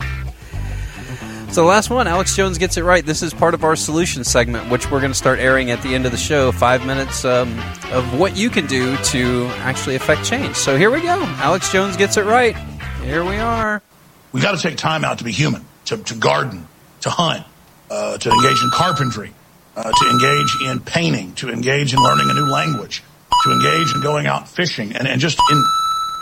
[1.51, 3.05] So, the last one, Alex Jones gets it right.
[3.05, 5.97] This is part of our solution segment, which we're going to start airing at the
[5.97, 6.53] end of the show.
[6.53, 7.59] Five minutes um,
[7.93, 10.55] of what you can do to actually affect change.
[10.55, 11.21] So, here we go.
[11.39, 12.57] Alex Jones gets it right.
[13.03, 13.83] Here we are.
[14.33, 16.69] We got to take time out to be human, to, to garden,
[17.01, 17.45] to hunt,
[17.91, 19.33] uh, to engage in carpentry,
[19.77, 23.03] uh, to engage in painting, to engage in learning a new language,
[23.45, 25.65] to engage in going out fishing, and, and just in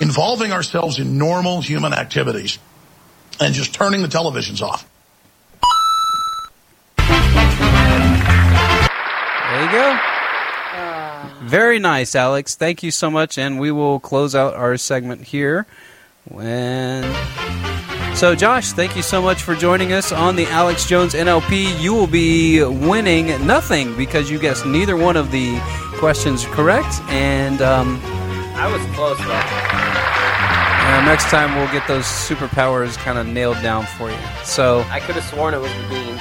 [0.01, 2.59] involving ourselves in normal human activities
[3.41, 4.89] and just turning the televisions off.
[9.49, 10.01] There you go.
[11.47, 12.55] Very nice, Alex.
[12.55, 15.67] Thank you so much, and we will close out our segment here.
[16.31, 17.05] When
[18.19, 21.81] so, Josh, thank you so much for joining us on the Alex Jones NLP.
[21.81, 25.57] You will be winning nothing because you guessed neither one of the
[26.01, 28.01] questions correct, and um,
[28.57, 29.31] I was close though.
[30.99, 34.19] uh, next time we'll get those superpowers kind of nailed down for you.
[34.43, 36.21] So, I could have sworn it was the beans.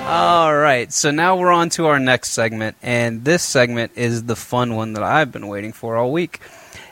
[0.08, 4.34] All right, so now we're on to our next segment, and this segment is the
[4.34, 6.40] fun one that I've been waiting for all week.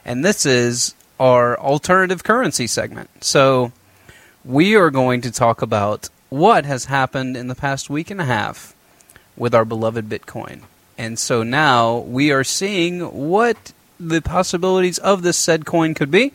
[0.09, 3.11] And this is our alternative currency segment.
[3.23, 3.73] So
[4.43, 8.25] we are going to talk about what has happened in the past week and a
[8.25, 8.75] half
[9.37, 10.63] with our beloved Bitcoin.
[10.97, 16.33] And so now we are seeing what the possibilities of this said coin could be.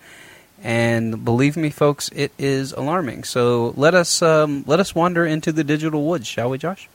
[0.61, 3.23] And believe me, folks, it is alarming.
[3.23, 6.87] So let us um, let us wander into the digital woods, shall we, Josh?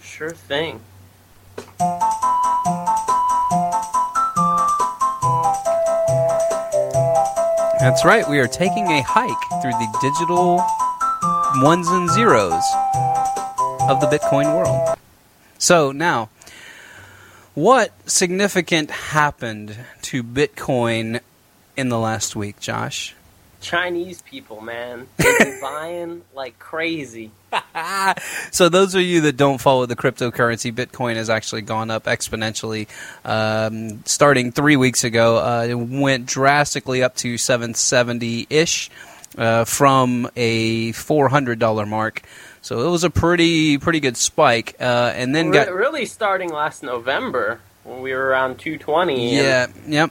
[0.00, 0.80] Sure thing.
[7.84, 8.26] That's right.
[8.26, 10.56] We are taking a hike through the digital
[11.62, 12.64] ones and zeros
[13.90, 14.96] of the Bitcoin world.
[15.58, 16.30] So now,
[17.52, 21.20] what significant happened to Bitcoin
[21.76, 23.14] in the last week, Josh?
[23.64, 25.08] Chinese people, man,
[25.62, 27.30] buying like crazy.
[28.50, 32.86] so those of you that don't follow the cryptocurrency, Bitcoin has actually gone up exponentially.
[33.24, 38.90] Um, starting three weeks ago, uh, it went drastically up to 770 ish
[39.38, 42.22] uh, from a $400 mark.
[42.60, 46.50] So it was a pretty pretty good spike, uh, and then Re- got really starting
[46.50, 49.36] last November when we were around 220.
[49.36, 50.10] yeah, and, yep.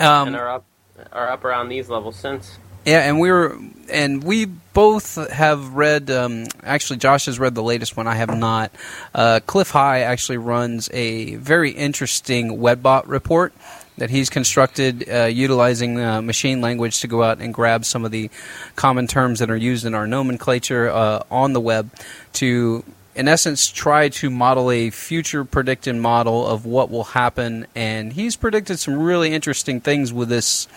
[0.00, 0.64] Um, and are up
[1.12, 2.58] are up around these levels since.
[2.84, 3.56] Yeah, and we were,
[3.90, 6.10] and we both have read.
[6.10, 8.08] Um, actually, Josh has read the latest one.
[8.08, 8.72] I have not.
[9.14, 13.52] Uh, Cliff High actually runs a very interesting Webbot report
[13.98, 18.10] that he's constructed uh, utilizing uh, machine language to go out and grab some of
[18.10, 18.30] the
[18.74, 21.90] common terms that are used in our nomenclature uh, on the web
[22.32, 22.82] to
[23.14, 27.66] in essence try to model a future predicted model of what will happen.
[27.74, 30.68] And he's predicted some really interesting things with this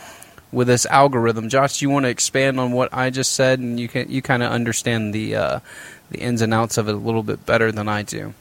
[0.51, 1.49] with this algorithm.
[1.49, 3.59] Josh do you want to expand on what i just said?
[3.59, 5.59] And you can you kind of understand the uh,
[6.11, 8.33] the ins and outs of it a little bit better than i do.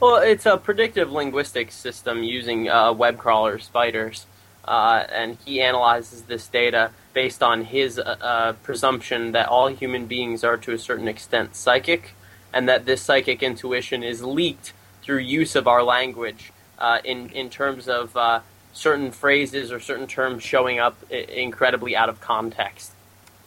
[0.00, 4.26] Well, it's a predictive linguistics system using uh, web crawler spiders,
[4.64, 10.06] uh, and he analyzes this data based on his uh, uh, presumption that all human
[10.06, 12.16] beings are to a certain extent psychic,
[12.52, 17.50] and that this psychic intuition is leaked through use of our language uh, in in
[17.50, 18.40] terms of uh,
[18.72, 22.92] certain phrases or certain terms showing up I- incredibly out of context.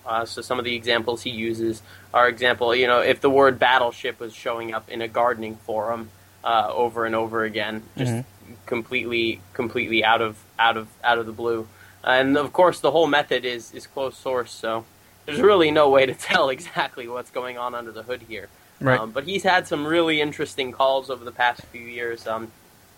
[0.06, 1.82] Uh, so some of the examples he uses
[2.14, 6.10] are example, you know, if the word battleship was showing up in a gardening forum
[6.44, 8.26] uh, over and over again, just Mhm.
[8.68, 11.68] completely, completely out of out of out of the blue.
[12.04, 14.86] And of course, the whole method is is closed source, so
[15.26, 18.48] there's really no way to tell exactly what's going on under the hood here.
[18.80, 19.00] Right.
[19.00, 22.28] Um, but he's had some really interesting calls over the past few years.
[22.28, 22.52] Um,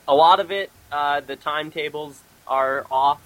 [0.08, 3.22] a lot of it, uh, the timetables are off.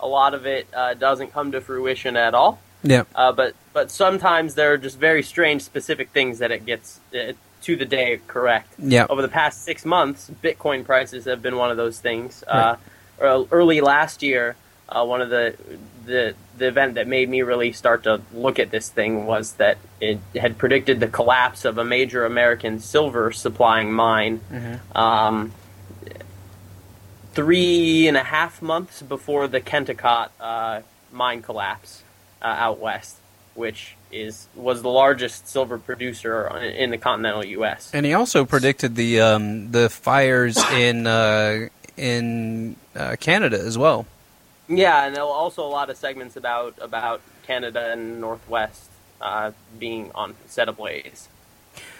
[0.00, 2.60] A lot of it uh, doesn't come to fruition at all.
[2.82, 7.00] yeah Uh, but but sometimes there are just very strange, specific things that it gets
[7.14, 7.32] uh,
[7.62, 8.72] to the day correct.
[8.78, 9.06] Yeah.
[9.10, 12.44] Over the past six months, Bitcoin prices have been one of those things.
[12.46, 12.76] Uh,
[13.20, 14.54] ear- early last year,
[14.88, 15.54] uh, one of the
[16.04, 19.78] the the event that made me really start to look at this thing was that
[20.00, 24.40] it had predicted the collapse of a major American silver supplying mine.
[24.94, 25.52] Um,
[27.32, 30.80] three and a half months before the Kennecott uh,
[31.12, 32.02] mine collapse
[32.42, 33.16] uh, out west,
[33.54, 37.90] which is was the largest silver producer in the continental U.S.
[37.92, 44.06] And he also predicted the um, the fires in uh, in uh, Canada as well.
[44.68, 50.34] Yeah, and also a lot of segments about about Canada and Northwest uh, being on
[50.46, 51.28] set ablaze.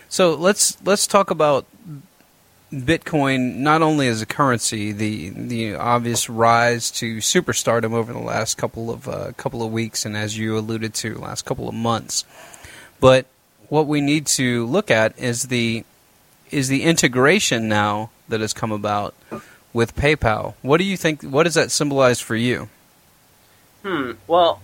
[0.09, 1.66] So let's let's talk about
[2.72, 8.57] Bitcoin not only as a currency, the the obvious rise to superstardom over the last
[8.59, 12.24] couple of uh, couple of weeks, and as you alluded to, last couple of months.
[13.00, 13.26] But
[13.68, 15.85] what we need to look at is the
[16.50, 19.14] is the integration now that has come about
[19.73, 20.54] with PayPal.
[20.62, 21.23] What do you think?
[21.23, 22.69] What does that symbolize for you?
[23.83, 24.12] Hmm.
[24.27, 24.60] Well,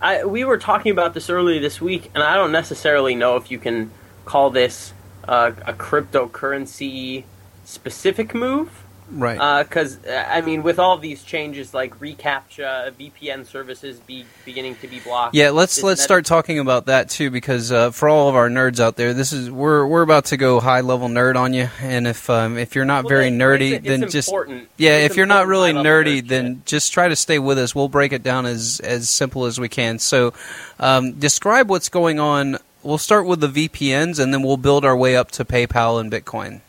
[0.00, 3.50] I, we were talking about this earlier this week, and I don't necessarily know if
[3.50, 3.90] you can
[4.24, 4.92] call this
[5.28, 7.24] uh, a cryptocurrency
[7.64, 8.84] specific move.
[9.10, 9.62] Right.
[9.64, 14.88] Because uh, I mean, with all these changes like reCAPTCHA, VPN services be beginning to
[14.88, 15.34] be blocked.
[15.34, 18.78] Yeah, let's let's start talking about that too, because uh, for all of our nerds
[18.80, 22.06] out there, this is we're we're about to go high level nerd on you, and
[22.06, 24.68] if um, if you're not Well, very it's- nerdy, it's- then just important.
[24.76, 27.74] yeah, It's if you're not really nerdy, nerd then just try to stay with us.
[27.74, 29.98] We'll break it down as as simple as we can.
[29.98, 30.32] So,
[30.78, 32.58] um, describe what's going on.
[32.82, 36.10] We'll start with the VPNs, and then we'll build our way up to PayPal and
[36.10, 36.60] Bitcoin.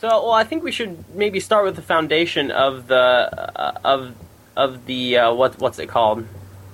[0.00, 4.14] So, well, I think we should maybe start with the foundation of the uh, of
[4.56, 6.26] of the uh, what what's it called?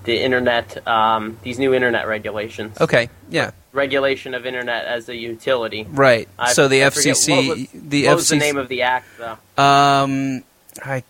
[0.05, 0.87] The internet.
[0.87, 2.81] Um, these new internet regulations.
[2.81, 5.87] Okay, yeah, Regulation of internet as a utility.
[5.91, 6.29] right.
[6.39, 9.07] I- so the I FCC, what was, the what FCC, the name of the act
[9.19, 9.63] though?
[9.63, 10.45] Um,
[10.85, 11.03] I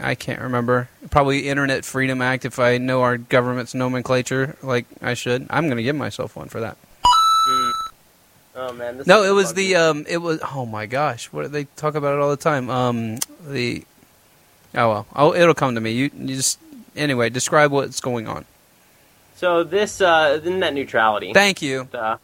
[0.00, 0.88] I can't remember.
[1.10, 2.46] Probably Internet Freedom Act.
[2.46, 6.48] If I know our government's nomenclature like I should, I'm going to give myself one
[6.48, 6.78] for that.
[8.54, 10.40] Oh man, this No, it was the um, it was.
[10.54, 12.68] Oh my gosh, what they talk about it all the time.
[12.68, 13.84] Um, the
[14.74, 15.92] oh well, oh it'll come to me.
[15.92, 16.58] You, you just
[16.94, 17.30] anyway.
[17.30, 18.44] Describe what's going on.
[19.36, 21.32] So this uh, the net neutrality.
[21.32, 21.88] Thank you.
[21.94, 22.18] Uh,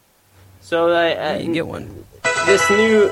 [0.60, 2.04] so uh, uh, You get one.
[2.46, 3.10] this new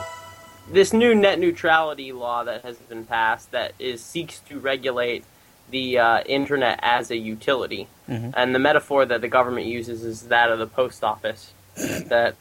[0.70, 5.24] this new net neutrality law that has been passed that is seeks to regulate
[5.70, 8.34] the uh, internet as a utility, Mhm.
[8.36, 11.52] and the metaphor that the government uses is that of the post office.
[11.76, 12.34] that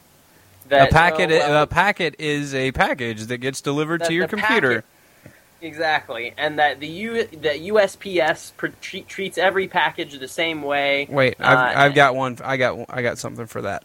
[0.68, 1.30] that a packet.
[1.30, 4.82] oh, well, a packet is a package that gets delivered that to your computer.
[4.82, 4.84] packet-
[5.62, 11.06] Exactly, and that the U that USPS pr- treat, treats every package the same way.
[11.08, 12.38] Wait, I've, uh, I've got one.
[12.44, 13.82] I got I got something for that.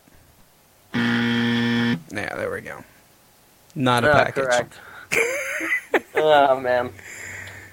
[0.93, 2.83] Yeah, there we go.
[3.73, 4.67] Not a Oh, package.
[6.15, 6.91] Oh man.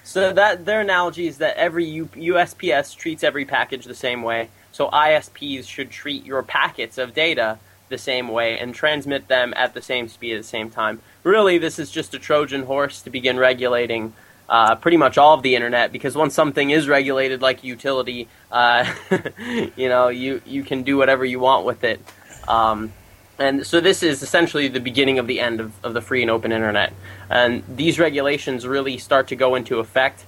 [0.05, 4.49] So that their analogy is that every U- USPS treats every package the same way.
[4.73, 9.75] So ISPs should treat your packets of data the same way and transmit them at
[9.75, 11.01] the same speed at the same time.
[11.23, 14.13] Really, this is just a Trojan horse to begin regulating
[14.49, 18.91] uh, pretty much all of the internet because once something is regulated like utility, uh,
[19.77, 22.01] you know, you you can do whatever you want with it.
[22.47, 22.93] Um,
[23.39, 26.31] and so this is essentially the beginning of the end of, of the free and
[26.31, 26.93] open internet.
[27.31, 30.25] And these regulations really start to go into effect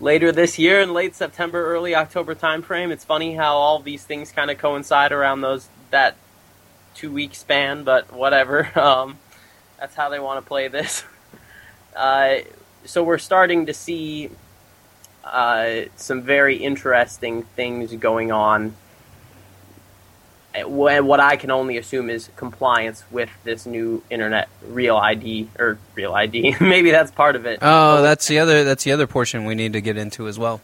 [0.00, 2.90] later this year in late September, early October timeframe.
[2.90, 6.16] It's funny how all these things kind of coincide around those that
[6.94, 8.70] two week span, but whatever.
[8.84, 9.18] Um,
[9.78, 11.04] that's how they want to play this.
[11.96, 12.38] Uh,
[12.84, 14.28] so we're starting to see
[15.22, 18.74] uh, some very interesting things going on
[20.62, 26.14] what I can only assume is compliance with this new internet real ID or real
[26.14, 26.56] ID.
[26.60, 27.58] Maybe that's part of it.
[27.60, 28.64] Oh, that's the other.
[28.64, 30.60] That's the other portion we need to get into as well.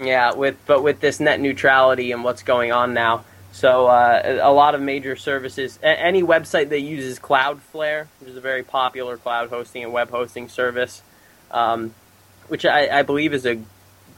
[0.00, 3.24] Yeah, with but with this net neutrality and what's going on now.
[3.52, 8.36] So uh, a lot of major services, a- any website that uses Cloudflare, which is
[8.36, 11.02] a very popular cloud hosting and web hosting service,
[11.50, 11.92] um,
[12.48, 13.60] which I, I believe is a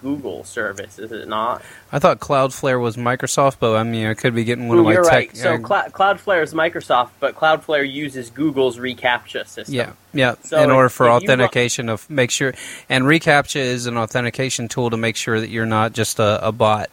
[0.03, 1.62] Google service, is it not?
[1.93, 4.87] I thought Cloudflare was Microsoft, but I mean, I could be getting one Ooh, of
[4.87, 5.12] my you're tech.
[5.12, 5.37] right.
[5.37, 9.74] So Clou- Cloudflare is Microsoft, but Cloudflare uses Google's reCAPTCHA system.
[9.74, 10.35] yeah, yeah.
[10.43, 12.53] So in order for you run- authentication of make sure,
[12.89, 16.51] and reCAPTCHA is an authentication tool to make sure that you're not just a, a
[16.53, 16.91] bot.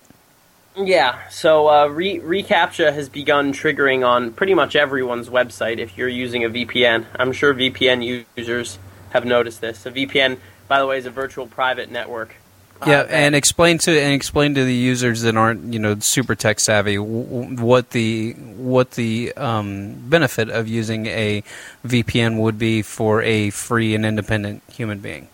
[0.77, 6.07] Yeah, so uh, Re- reCAPTCHA has begun triggering on pretty much everyone's website if you're
[6.07, 7.05] using a VPN.
[7.17, 9.85] I'm sure VPN users have noticed this.
[9.85, 12.35] A VPN, by the way, is a virtual private network.
[12.87, 16.33] Yeah, Uh, and explain to and explain to the users that aren't you know super
[16.33, 21.43] tech savvy w- what the what the um, benefit of using a
[21.85, 25.27] VPN would be for a free and independent human being.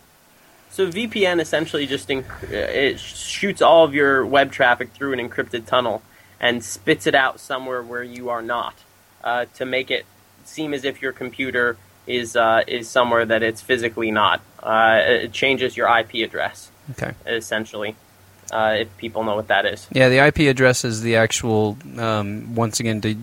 [0.76, 5.18] So VPN essentially just inc- uh, it shoots all of your web traffic through an
[5.26, 6.02] encrypted tunnel
[6.38, 8.74] and spits it out somewhere where you are not
[9.24, 10.04] uh, to make it
[10.44, 14.42] seem as if your computer is uh, is somewhere that it's physically not.
[14.62, 17.14] Uh, it changes your IP address Okay.
[17.26, 17.96] essentially.
[18.52, 19.88] Uh, if people know what that is.
[19.92, 21.78] Yeah, the IP address is the actual.
[21.96, 23.16] Um, once again, to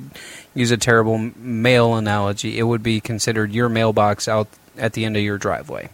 [0.55, 5.15] use a terrible mail analogy, it would be considered your mailbox out at the end
[5.17, 5.89] of your driveway.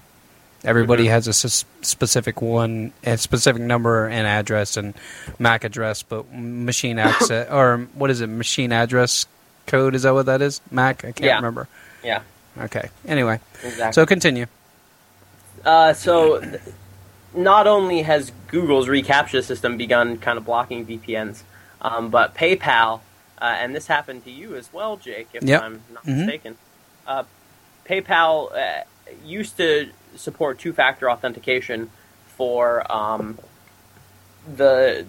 [0.64, 4.93] Everybody has a s- specific one, a specific number and address and
[5.39, 8.28] MAC address, but machine access or what is it?
[8.28, 9.26] Machine address
[9.68, 9.95] code?
[9.95, 10.60] Is that what that is?
[10.72, 10.99] MAC?
[11.05, 11.36] I can't Yeah.
[11.38, 11.68] remember.
[12.03, 12.22] Yeah.
[12.57, 12.89] Okay.
[13.07, 13.93] Anyway, Exactly.
[13.93, 14.47] so continue.
[15.64, 16.62] Uh, so, th-
[17.34, 21.43] not only has Google's reCAPTCHA system begun kind of blocking VPNs,
[21.82, 23.01] um, but PayPal,
[23.41, 25.62] uh, and this happened to you as well, Jake, if Yep.
[25.62, 26.18] I'm not Mhm.
[26.18, 26.57] mistaken.
[27.05, 27.24] Uh,
[27.88, 28.84] PayPal uh,
[29.26, 31.89] used to support two-factor authentication
[32.28, 33.38] for um,
[34.55, 35.05] the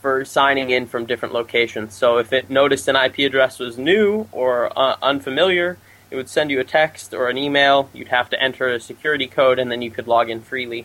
[0.00, 1.94] for signing in from different locations.
[1.94, 5.78] So if it noticed an IP address was new or uh, unfamiliar,
[6.10, 7.88] it would send you a text or an email.
[7.94, 10.84] You'd have to enter a security code, and then you could log in freely.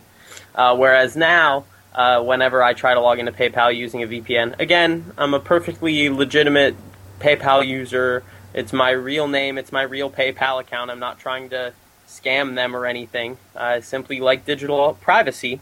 [0.54, 5.12] Uh, whereas now, uh, whenever I try to log into PayPal using a VPN, again,
[5.18, 6.74] I'm a perfectly legitimate
[7.18, 8.22] PayPal user.
[8.54, 9.58] It's my real name.
[9.58, 10.90] It's my real PayPal account.
[10.90, 11.74] I'm not trying to
[12.10, 13.38] scam them or anything.
[13.54, 15.60] I simply like digital privacy.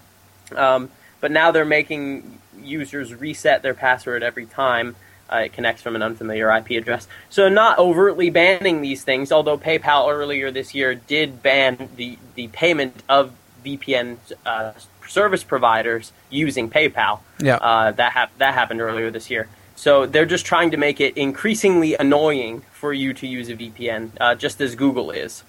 [0.56, 0.90] Um,
[1.20, 4.96] but now they're making users reset their password every time
[5.30, 7.06] uh, it connects from an unfamiliar IP address.
[7.28, 12.48] So not overtly banning these things, although PayPal earlier this year did ban the, the
[12.48, 13.32] payment of
[13.64, 14.72] VPN uh,
[15.06, 17.20] service providers using PayPal.
[17.40, 17.56] Yeah.
[17.56, 19.48] Uh, that, hap- that happened earlier this year.
[19.76, 24.10] So they're just trying to make it increasingly annoying for you to use a VPN,
[24.20, 25.44] uh, just as Google is.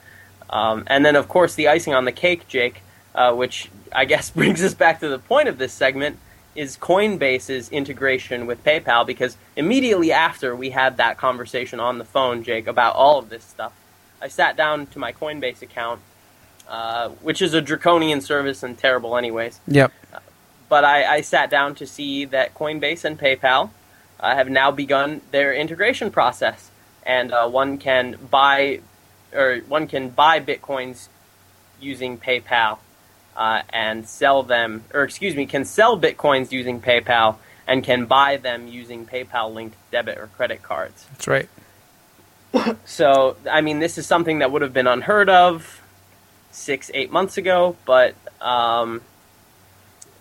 [0.49, 2.81] Um, and then, of course, the icing on the cake, Jake,
[3.13, 6.17] uh, which I guess brings us back to the point of this segment,
[6.55, 9.05] is Coinbase's integration with PayPal.
[9.05, 13.43] Because immediately after we had that conversation on the phone, Jake, about all of this
[13.43, 13.73] stuff,
[14.21, 16.01] I sat down to my Coinbase account,
[16.67, 19.59] uh, which is a draconian service and terrible, anyways.
[19.67, 19.93] Yep.
[20.67, 23.71] But I, I sat down to see that Coinbase and PayPal
[24.19, 26.69] uh, have now begun their integration process,
[27.03, 28.81] and uh, one can buy
[29.33, 31.07] or one can buy bitcoins
[31.79, 32.79] using PayPal
[33.35, 38.37] uh, and sell them, or excuse me, can sell bitcoins using PayPal and can buy
[38.37, 41.05] them using PayPal linked debit or credit cards.
[41.11, 41.49] That's right.
[42.85, 45.81] So, I mean, this is something that would have been unheard of
[46.51, 49.01] six, eight months ago, but um,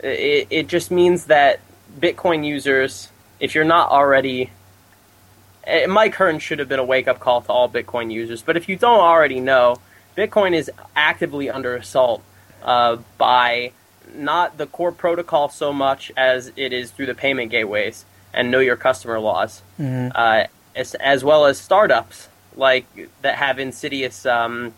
[0.01, 1.61] it, it just means that
[1.99, 3.09] Bitcoin users,
[3.41, 4.51] if you're not already
[5.89, 8.43] Mike Hearn should have been a wake up call to all Bitcoin users.
[8.43, 9.77] But if you don't already know,
[10.17, 12.23] Bitcoin is actively under assault
[12.63, 13.73] uh, by
[14.15, 18.59] not the core protocol so much as it is through the payment gateways and know
[18.61, 20.13] your customer laws, Mhm.
[20.15, 22.87] uh, as, as well as startups like
[23.23, 24.73] that have insidious um,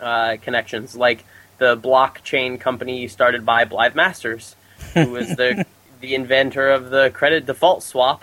[0.00, 1.24] uh, connections, like
[1.58, 4.54] the blockchain company started by Blythe Masters,
[4.94, 5.66] who was the
[6.00, 8.22] the inventor of the credit default swap,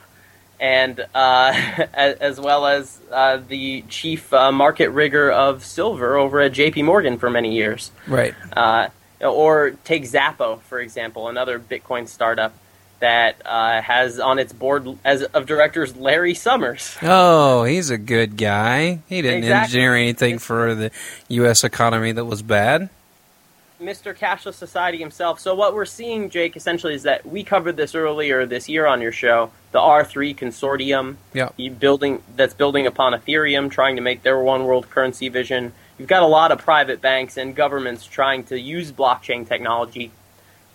[0.59, 1.51] and uh,
[1.93, 6.83] as, as well as uh, the chief uh, market rigger of silver over at J.P.
[6.83, 7.91] Morgan for many years.
[8.07, 8.33] Right.
[8.55, 8.89] Uh,
[9.21, 12.53] or take Xapo, for example, another Bitcoin startup
[12.99, 16.97] that uh, has on its board as of directors Larry Summers.
[17.03, 18.99] Oh, he's a good guy.
[19.07, 19.63] He didn't Exactly.
[19.79, 20.91] engineer anything for the
[21.29, 21.63] U.S.
[21.63, 22.89] economy that was bad.
[23.81, 24.17] Mr.
[24.17, 25.39] Cashless Society himself.
[25.39, 29.01] So what we're seeing, Jake, essentially is that we covered this earlier this year on
[29.01, 29.51] your show.
[29.71, 31.49] The R3 consortium, Yeah.
[31.79, 35.73] building that's building upon Ethereum, trying to make their one world currency vision.
[35.97, 40.11] You've got a lot of private banks and governments trying to use blockchain technology,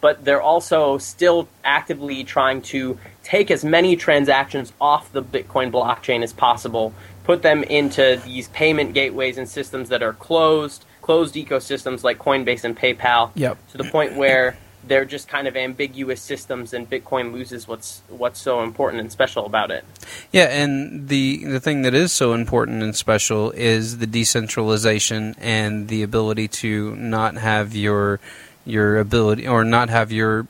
[0.02, 6.22] but they're also still actively trying to take as many transactions off the Bitcoin blockchain
[6.22, 6.92] as possible,
[7.24, 12.64] put them into these payment gateways and systems that are closed, closed ecosystems like Coinbase
[12.64, 13.58] and PayPal Yep.
[13.72, 18.40] to the point where they're just kind of ambiguous systems and Bitcoin loses what's what's
[18.40, 19.84] so important and special about it.
[20.32, 25.88] Yeah, and the the thing that is so important and special is the decentralization and
[25.88, 28.20] the ability to not have your
[28.64, 30.46] your ability or not have your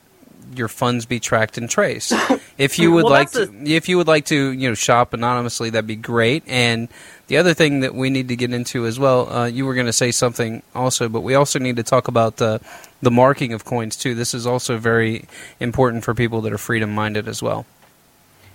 [0.55, 2.13] your funds be tracked and traced.
[2.59, 5.15] If you would Well, like that's to, if you would like to, you know, shop
[5.15, 6.43] anonymously, that'd be great.
[6.47, 6.89] And
[7.29, 9.87] the other thing that we need to get into as well, uh, you were going
[9.87, 12.59] to say something also, but we also need to talk about uh,
[13.01, 14.15] the marking of coins too.
[14.15, 15.25] This is also very
[15.59, 17.65] important for people that are freedom minded as well.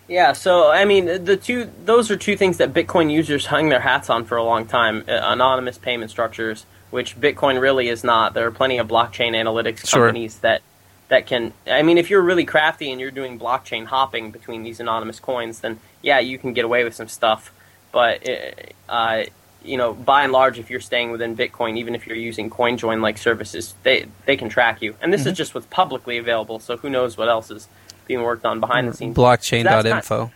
[0.07, 3.79] Yeah, so I mean, the two those are two things that Bitcoin users hung their
[3.79, 8.35] hats on for a long time: uh, anonymous payment structures, which Bitcoin really is not.
[8.35, 10.05] There are plenty of blockchain analytics Sure.
[10.05, 10.61] companies that
[11.09, 11.53] that can.
[11.67, 15.59] I mean, if you're really crafty and you're doing blockchain hopping between these anonymous coins,
[15.61, 17.51] then yeah, you can get away with some stuff.
[17.91, 19.23] But uh, uh,
[19.63, 23.01] you know, by and large, if you're staying within Bitcoin, even if you're using CoinJoin
[23.01, 24.95] like services, they they can track you.
[25.01, 25.29] And this Mm-hmm.
[25.31, 26.59] is just what's publicly available.
[26.59, 27.67] So who knows what else is
[28.07, 29.15] being worked on behind the scenes?
[29.15, 30.17] That's Blockchain.info.
[30.19, 30.31] not-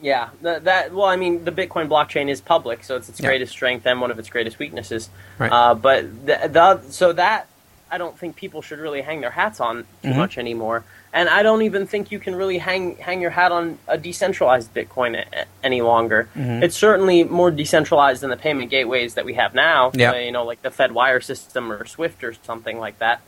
[0.00, 3.28] yeah, that, that well, I mean, the Bitcoin blockchain is public, so it's its Yeah.
[3.28, 5.08] greatest strength and one of its greatest weaknesses.
[5.38, 5.50] Right.
[5.50, 7.46] Uh, but the, the so that
[7.90, 10.16] I don't think people should really hang their hats on too Mhm.
[10.16, 10.82] much anymore,
[11.12, 14.74] and I don't even think you can really hang hang your hat on a decentralized
[14.74, 16.28] Bitcoin a, any longer.
[16.34, 16.62] Mhm.
[16.62, 19.92] It's certainly more decentralized than the payment gateways that we have now.
[19.94, 20.10] Yeah.
[20.10, 23.20] uh, you know, like the Fed wire system or SWIFT or something like that.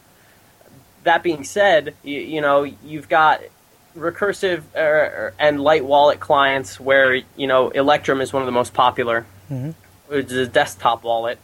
[1.04, 3.40] That being said, you, you know you've got
[3.96, 8.74] recursive uh, and light wallet clients where you know Electrum is one of the most
[8.74, 9.24] popular.
[9.50, 9.74] Mhm.
[10.10, 11.38] It's a desktop wallet.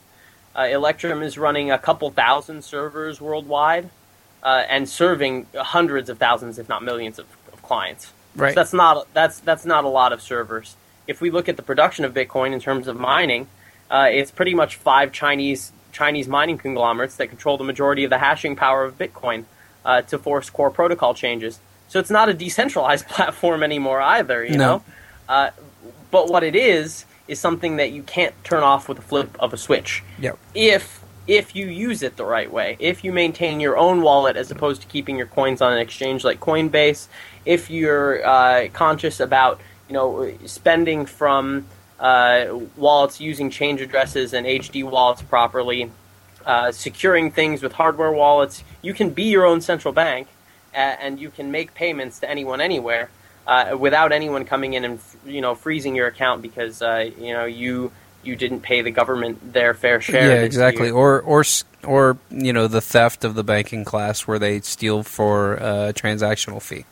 [0.57, 3.91] Uh, Electrum is running a couple thousand servers worldwide
[4.43, 8.13] uh, and serving hundreds of thousands, if not millions, of, of clients.
[8.37, 8.55] Right.
[8.55, 10.77] So that's not that's that's not a lot of servers.
[11.07, 13.49] If we look at the production of Bitcoin in terms of mining,
[13.91, 18.19] uh, it's pretty much five Chinese Chinese mining conglomerates that control the majority of the
[18.19, 19.45] hashing power of Bitcoin
[19.85, 21.61] uh, to force core protocol changes.
[21.89, 24.67] So it's not a decentralized platform anymore either, you No.
[24.79, 24.85] know.
[25.29, 25.51] Uh,
[26.11, 29.53] but what it is is something that you can't turn off with a flip of
[29.53, 30.39] a switch Yep.
[30.55, 34.51] if if you use it the right way, if you maintain your own wallet as
[34.51, 37.09] opposed to keeping your coins on an exchange like Coinbase,
[37.47, 39.59] if you're uh, conscious about
[39.89, 41.65] you know spending from
[41.99, 42.47] uh,
[42.77, 45.91] wallets using change addresses and HD wallets properly,
[46.45, 50.29] uh, securing things with hardware wallets, you can be your own central bank,
[50.75, 53.09] and you can make payments to anyone anywhere
[53.47, 57.45] uh, without anyone coming in and you know freezing your account because uh, you know
[57.45, 57.93] you
[58.23, 60.37] you didn't pay the government their fair share.
[60.37, 60.87] yeah, exactly.
[60.87, 60.95] year.
[60.95, 61.45] Or or
[61.85, 66.61] or you know the theft of the banking class where they steal for a transactional
[66.63, 66.85] fee.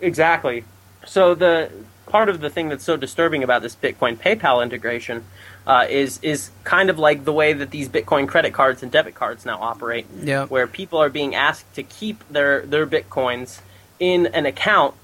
[0.00, 0.64] Exactly.
[1.06, 1.70] So the
[2.06, 5.24] part of the thing that's so disturbing about this Bitcoin PayPal integration
[5.66, 9.14] uh, is is kind of like the way that these Bitcoin credit cards and debit
[9.14, 10.46] cards now operate, Yeah.
[10.46, 13.60] where people are being asked to keep their their bitcoins
[14.00, 14.94] in an account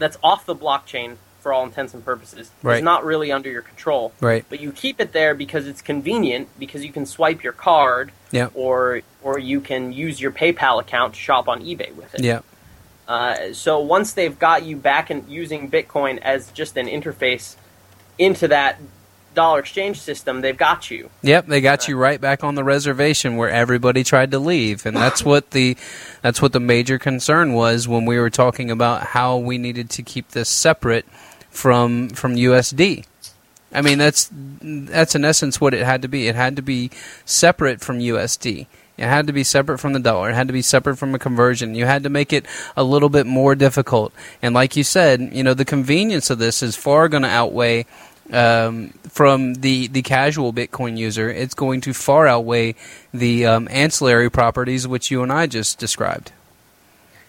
[0.00, 2.50] that's off the blockchain for all intents and purposes.
[2.62, 2.78] Right.
[2.78, 4.12] It's not really under your control.
[4.20, 4.44] Right.
[4.48, 8.48] But you keep it there because it's convenient because you can swipe your card Yeah.
[8.54, 12.22] or or you can use your PayPal account to shop on eBay with it.
[12.22, 12.40] Yeah.
[13.08, 17.56] Uh, so once they've got you back in using Bitcoin as just an interface
[18.18, 18.78] into that
[19.34, 21.10] dollar exchange system, they've got you.
[21.22, 24.96] Yep, they got you right back on the reservation where everybody tried to leave, and
[24.96, 25.76] that's what the
[26.22, 30.02] that's what the major concern was when we were talking about how we needed to
[30.02, 31.06] keep this separate
[31.50, 33.04] from from USD.
[33.72, 36.28] I mean, that's that's in essence what it had to be.
[36.28, 36.90] It had to be
[37.24, 38.66] separate from USD.
[39.00, 40.28] It had to be separate from the dollar.
[40.28, 41.74] It had to be separate from a conversion.
[41.74, 42.44] You had to make it
[42.76, 44.12] a little bit more difficult.
[44.42, 47.86] And like you said, you know, the convenience of this is far going to outweigh
[48.32, 51.30] um, from the, the casual Bitcoin user.
[51.30, 52.74] It's going to far outweigh
[53.12, 56.32] the um, ancillary properties which you and I just described.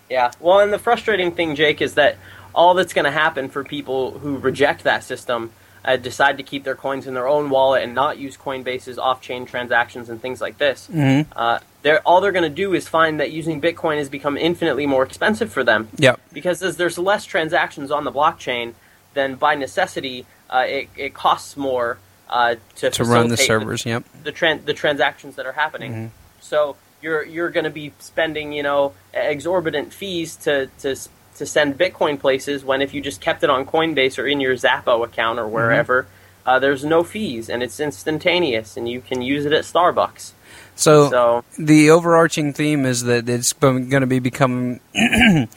[0.10, 0.32] Yeah.
[0.40, 2.18] Well, and the frustrating thing, Jake, is that
[2.54, 5.52] all that's going to happen for people who reject that system,
[5.86, 9.46] uh, decide to keep their coins in their own wallet and not use Coinbase's off-chain
[9.46, 10.88] transactions and things like this.
[10.94, 11.26] Mhm.
[11.36, 14.86] Uh, they're all they're going to do is find that using Bitcoin has become infinitely
[14.86, 15.88] more expensive for them.
[15.98, 16.20] Yep.
[16.32, 18.74] Because as there's less transactions on the blockchain,
[19.14, 21.98] then by necessity, uh, it, it costs more
[22.30, 24.04] uh, to To run the servers, yep.
[24.24, 25.94] the tran- the transactions that are happening.
[25.94, 26.10] Mhm.
[26.42, 30.96] So you're you're going to be spending you know exorbitant fees to to
[31.38, 34.54] to send Bitcoin places when if you just kept it on Coinbase or in your
[34.56, 36.06] Xapo account or wherever,
[36.46, 40.32] uh, there's no fees and it's instantaneous and you can use it at Starbucks.
[40.76, 44.80] So, So- the overarching theme is that it's going to be becoming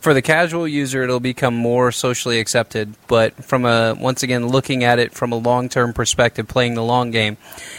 [0.00, 4.84] for the casual user it'll become more socially accepted but from a once again looking
[4.84, 7.36] at it from a long-term perspective playing the long game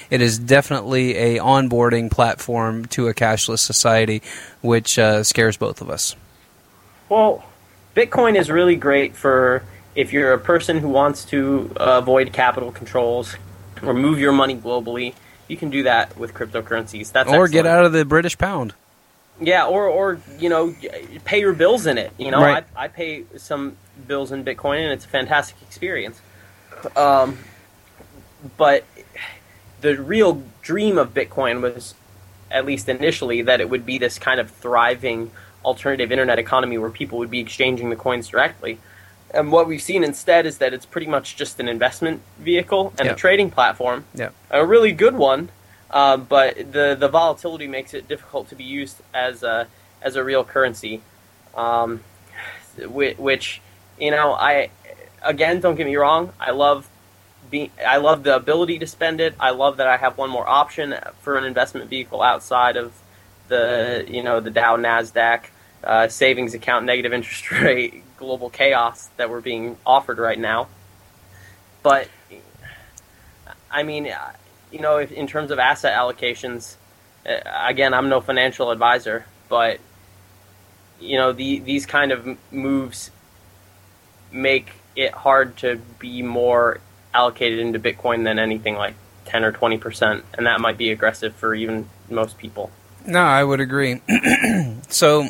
[0.10, 4.22] it is definitely a onboarding platform to a cashless society
[4.62, 6.16] which uh, scares both of us
[7.10, 7.44] Well,
[7.96, 9.64] Bitcoin is really great for
[9.96, 13.36] if you're a person who wants to avoid capital controls
[13.82, 15.14] or move your money globally.
[15.48, 17.12] You can do that with cryptocurrencies.
[17.12, 18.74] That's or get out of the british pound
[19.40, 20.76] Yeah, or or you know,
[21.26, 22.12] pay your bills in it.
[22.18, 22.66] You know, Right.
[22.76, 23.78] I I pay some
[24.08, 26.22] bills in Bitcoin, and it's a fantastic experience.
[26.96, 27.38] Um,
[28.58, 28.84] but
[29.82, 31.94] the real dream of Bitcoin was,
[32.52, 35.32] at least initially, that it would be this kind of thriving
[35.64, 38.80] alternative internet economy where people would be exchanging the coins directly.
[39.32, 43.06] And what we've seen instead is that it's pretty much just an investment vehicle and
[43.08, 43.14] Yeah.
[43.14, 45.50] a trading platform yeah a really good one,
[45.92, 49.68] uh, but the the volatility makes it difficult to be used as a
[50.02, 51.02] as a real currency,
[51.56, 52.02] um,
[52.78, 53.62] which,
[54.00, 54.70] you know I
[55.22, 56.90] again don't get me wrong I love
[57.50, 59.34] be I love the ability to spend it.
[59.40, 62.94] I love that I have one more option for an investment vehicle outside of
[63.48, 65.46] the you know the Dow Nasdaq
[65.84, 70.68] uh, savings account negative interest rate global chaos that we're being offered right now,
[71.82, 72.08] but
[73.72, 74.14] I mean,
[74.72, 76.76] you know, if, in terms of asset allocations,
[77.28, 79.80] uh, again, I'm no financial advisor, but
[81.00, 83.12] you know, the these kind of moves
[84.32, 86.80] make it hard to be more
[87.14, 88.96] allocated into Bitcoin than anything like
[89.26, 92.72] 10 or 20 percent, and that might be aggressive for even most people.
[93.06, 94.02] No, I would agree.
[94.90, 95.30] so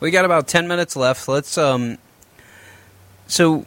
[0.00, 1.28] we got about ten minutes left.
[1.28, 1.98] Let's um.
[3.26, 3.64] So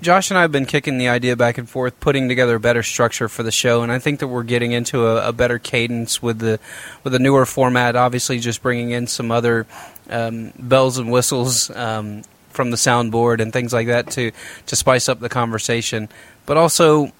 [0.00, 2.84] Josh and I have been kicking the idea back and forth, putting together a better
[2.84, 6.22] structure for the show, and I think that we're getting into a, a better cadence
[6.22, 6.60] with the
[7.02, 7.96] with a newer format.
[7.96, 9.66] Obviously, just bringing in some other
[10.08, 14.30] um, bells and whistles um, from the soundboard and things like that to
[14.66, 16.08] to spice up the conversation,
[16.46, 17.10] but also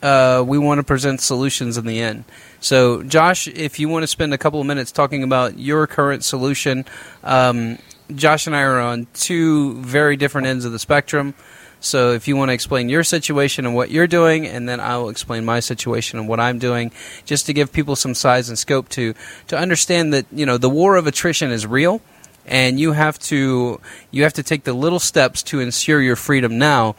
[0.00, 2.24] uh, we want to present solutions in the end.
[2.60, 6.22] So, Josh, if you want to spend a couple of minutes talking about your current
[6.22, 6.84] solution,
[7.24, 7.78] um,
[8.14, 11.34] Josh and I are on two very different ends of the spectrum.
[11.82, 14.96] So, if you want to explain your situation and what you're doing, and then I
[14.98, 16.92] will explain my situation and what I'm doing,
[17.24, 19.14] just to give people some size and scope to
[19.48, 22.00] to understand that you know the war of attrition is real,
[22.46, 23.80] and you have to
[24.10, 26.94] you have to take the little steps to ensure your freedom now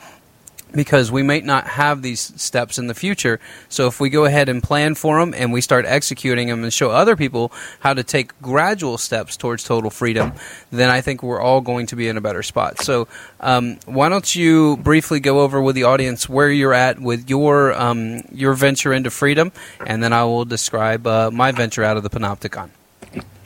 [0.73, 3.39] because we might not have these steps in the future.
[3.69, 6.73] So if we go ahead and plan for them and we start executing them and
[6.73, 10.33] show other people how to take gradual steps towards total freedom,
[10.71, 12.81] then I think we're all going to be in a better spot.
[12.81, 13.07] So
[13.39, 17.73] um, why don't you briefly go over with the audience where you're at with your
[17.73, 19.51] um, your venture into freedom,
[19.85, 22.69] and then I will describe uh, my venture out of the panopticon.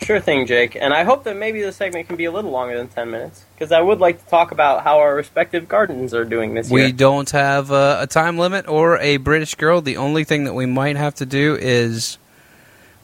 [0.01, 0.75] Sure thing, Jake.
[0.75, 3.43] And I hope that maybe the segment can be a little longer than 10 minutes,
[3.53, 6.81] because I would like to talk about how our respective gardens are doing this We
[6.81, 6.89] year.
[6.89, 9.81] We don't have uh, a time limit or a British girl.
[9.81, 12.17] The only thing that we might have to do is,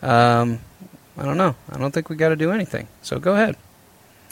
[0.01, 0.59] um,
[1.17, 1.55] I don't know.
[1.69, 2.87] I don't think we got to do anything.
[3.01, 3.57] So go ahead.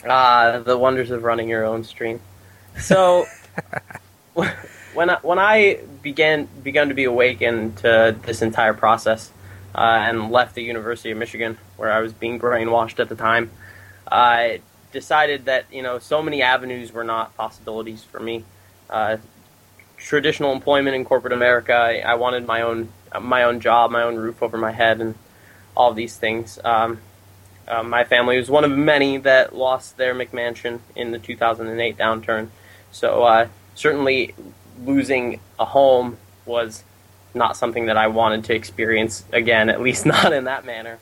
[0.08, 2.20] Ah, the wonders of running your own stream.
[2.78, 3.26] So,
[4.94, 9.30] when I, when I began begun to be awakened to this entire process,
[9.74, 13.50] uh, and left the University of Michigan, where I was being brainwashed at the time,
[14.10, 14.60] I
[14.92, 18.44] decided that you know so many avenues were not possibilities for me.
[18.90, 19.16] Uh,
[19.96, 24.16] traditional employment in corporate America, I, I wanted my own my own job, my own
[24.16, 25.14] roof over my head, and
[25.76, 26.58] all of these things.
[26.64, 26.98] Um,
[27.66, 32.48] uh, my family was one of many that lost their McMansion in the 2008 downturn.
[32.90, 34.34] So uh, certainly
[34.84, 36.84] losing a home was
[37.34, 40.98] not something that I wanted to experience again, at least not in that manner.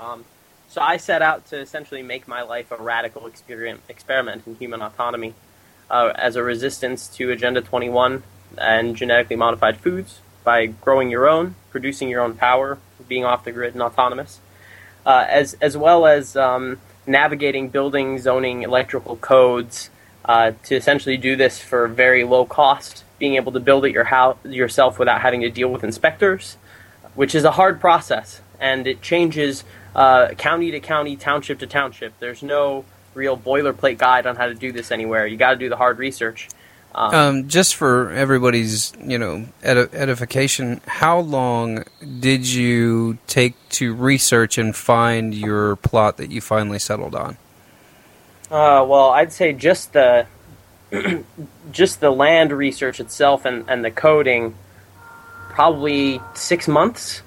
[0.00, 0.24] Um,
[0.68, 5.34] so I set out to essentially make my life a radical experiment, in human autonomy
[5.90, 8.22] uh, as a resistance to Agenda 21
[8.56, 12.78] and genetically modified foods by growing your own, producing your own power,
[13.08, 14.40] being off the grid and autonomous,
[15.04, 19.90] uh, as as well as um, navigating building zoning electrical codes
[20.24, 24.04] uh, to essentially do this for very low cost, being able to build it your
[24.04, 26.56] house yourself without having to deal with inspectors,
[27.14, 29.64] which is a hard process, and it changes
[29.94, 32.18] uh, county to county, township to township.
[32.20, 35.26] There's no real boilerplate guide on how to do this anywhere.
[35.26, 36.48] You got to do the hard research.
[36.94, 41.84] Um, Um, just for everybody's, you know, edi- edification, how long
[42.20, 47.36] did you take to research and find your plot that you finally settled on?
[48.50, 50.26] Uh, well, I'd say just the
[51.72, 54.56] just the land research itself and, and the coding,
[55.50, 57.22] probably six months.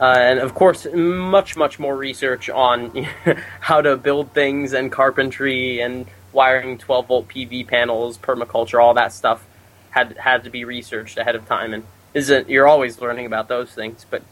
[0.00, 3.06] Uh, and of course, much much more research on
[3.60, 9.12] how to build things and carpentry and wiring 12 volt PV panels, permaculture, all that
[9.12, 9.46] stuff
[9.90, 11.72] had had to be researched ahead of time.
[11.72, 14.04] And isn't you're always learning about those things.
[14.10, 14.22] But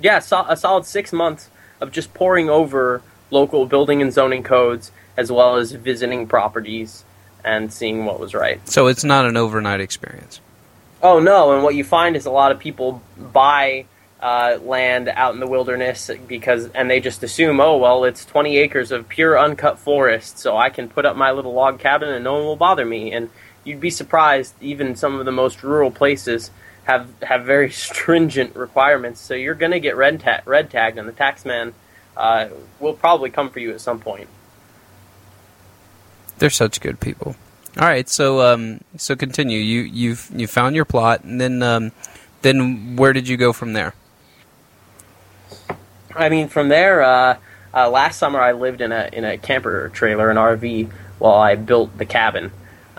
[0.00, 4.92] yeah, so, a solid six months of just pouring over local building and zoning codes
[5.16, 7.04] as well as visiting properties
[7.44, 8.66] and seeing what was right.
[8.68, 10.40] So it's not an overnight experience.
[11.02, 11.52] Oh no!
[11.52, 13.86] And what you find is a lot of people buy
[14.20, 18.56] uh, land out in the wilderness because, and they just assume, oh well, it's 20
[18.56, 22.22] acres of pure uncut forest, so I can put up my little log cabin and
[22.22, 23.12] no one will bother me.
[23.12, 23.30] And
[23.64, 26.52] you'd be surprised, even some of the most rural places
[26.84, 29.20] have have very stringent requirements.
[29.20, 31.72] So you're going to get red ta- red tagged, and the taxman
[32.16, 34.28] uh, will probably come for you at some point.
[36.42, 37.36] They're such good people.
[37.78, 39.60] All right, so um, so continue.
[39.60, 41.92] You you've you found your plot, and then um,
[42.40, 43.94] then where did you go from there?
[46.16, 47.36] I mean, from there, uh,
[47.72, 50.90] uh, last summer I lived in a in a camper trailer, an RV,
[51.20, 52.50] while I built the cabin,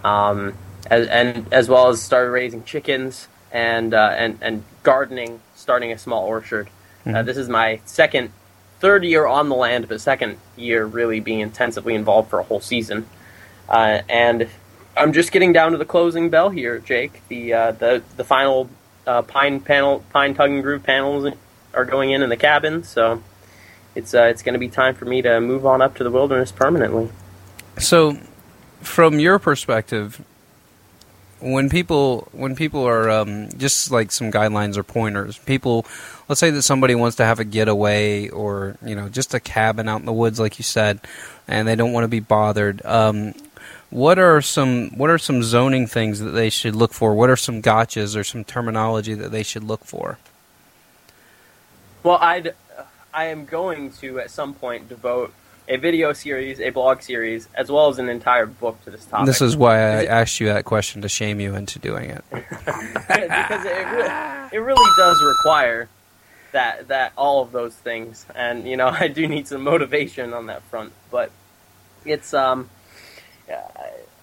[0.05, 0.53] um,
[0.89, 5.97] as, and as well as started raising chickens and uh, and and gardening, starting a
[5.97, 6.69] small orchard.
[7.05, 7.25] Uh, Mhm.
[7.25, 8.29] this is my second,
[8.79, 12.61] third year on the land, but second year really being intensively involved for a whole
[12.61, 13.05] season,
[13.69, 14.47] uh, and
[14.95, 17.21] I'm just getting down to the closing bell here, Jake.
[17.27, 18.69] The uh, the the final
[19.07, 21.33] uh, pine panel, pine tugging groove panels
[21.73, 23.23] are going in in the cabin, so
[23.95, 26.11] it's uh, it's going to be time for me to move on up to the
[26.11, 27.09] wilderness permanently.
[27.79, 28.17] So,
[28.81, 30.23] from your perspective,
[31.39, 35.85] when people when people are um, just like some guidelines or pointers, people,
[36.29, 39.89] let's say that somebody wants to have a getaway or you know just a cabin
[39.89, 40.99] out in the woods, like you said,
[41.47, 42.85] and they don't want to be bothered.
[42.85, 43.33] Um,
[43.93, 47.13] what are some what are some zoning things that they should look for?
[47.13, 50.17] What are some gotchas or some terminology that they should look for?
[52.01, 52.55] Well, I'd
[53.13, 55.31] I am going to at some point devote
[55.67, 59.27] a video series, a blog series, as well as an entire book to this topic.
[59.27, 62.23] This is why I asked you that question to shame you into doing it.
[62.31, 65.87] because it really, it really does require
[66.51, 70.47] that that all of those things, and you know I do need some motivation on
[70.47, 70.93] that front.
[71.11, 71.29] But
[72.05, 72.71] it's um,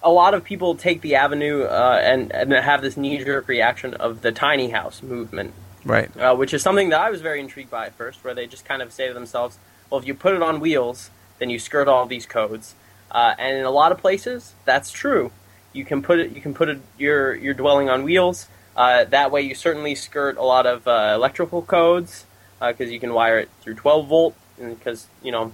[0.03, 3.93] a lot of people take the avenue uh, and and have this knee jerk reaction
[3.93, 5.53] of the tiny house movement,
[5.85, 6.15] Right.
[6.17, 8.65] uh, which is something that I was very intrigued by at first, where they just
[8.65, 9.57] kind of say to themselves,
[9.89, 11.09] "Well, if you put it on wheels,
[11.39, 12.75] then you skirt all these codes."
[13.11, 15.31] Uh, and in a lot of places, that's true.
[15.73, 18.47] You can put it, you can put it, your your dwelling on wheels.
[18.75, 22.25] Uh, that way, you certainly skirt a lot of uh, electrical codes
[22.59, 24.35] because you can wire it through 12 volt.
[24.57, 25.53] Because you know,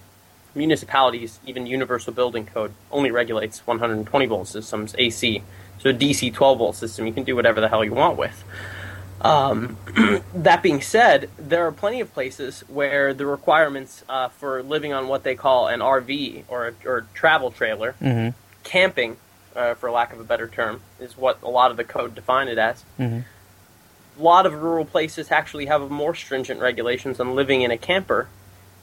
[0.57, 5.43] municipalities, even universal building code, only regulates 120 volt systems AC.
[5.79, 8.43] So a DC 12 volt system, you can do whatever the hell you want with.
[9.21, 9.77] Um,
[10.33, 15.07] that being said, there are plenty of places where the requirements uh, for living on
[15.07, 18.37] what they call an RV or a, or a travel trailer, Mm-hmm.
[18.63, 19.17] camping,
[19.55, 22.47] uh, for lack of a better term, is what a lot of the code define
[22.47, 22.83] it as.
[22.99, 23.19] Mm-hmm.
[24.19, 28.27] A lot of rural places actually have more stringent regulations on living in a camper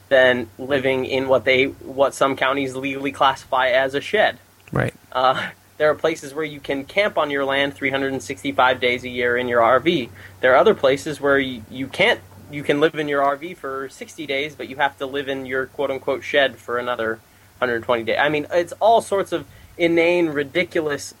[0.09, 4.37] than living in what they what some counties legally classify as a shed.
[4.71, 4.93] Right.
[5.11, 9.35] Uh, there are places where you can camp on your land 365 days a year
[9.35, 10.09] in your RV.
[10.39, 12.21] There are other places where you, you can't.
[12.51, 15.45] You can live in your RV for 60 days, but you have to live in
[15.45, 17.19] your quote unquote shed for another
[17.57, 18.17] 120 days.
[18.19, 19.45] I mean, it's all sorts of
[19.77, 21.13] inane, ridiculous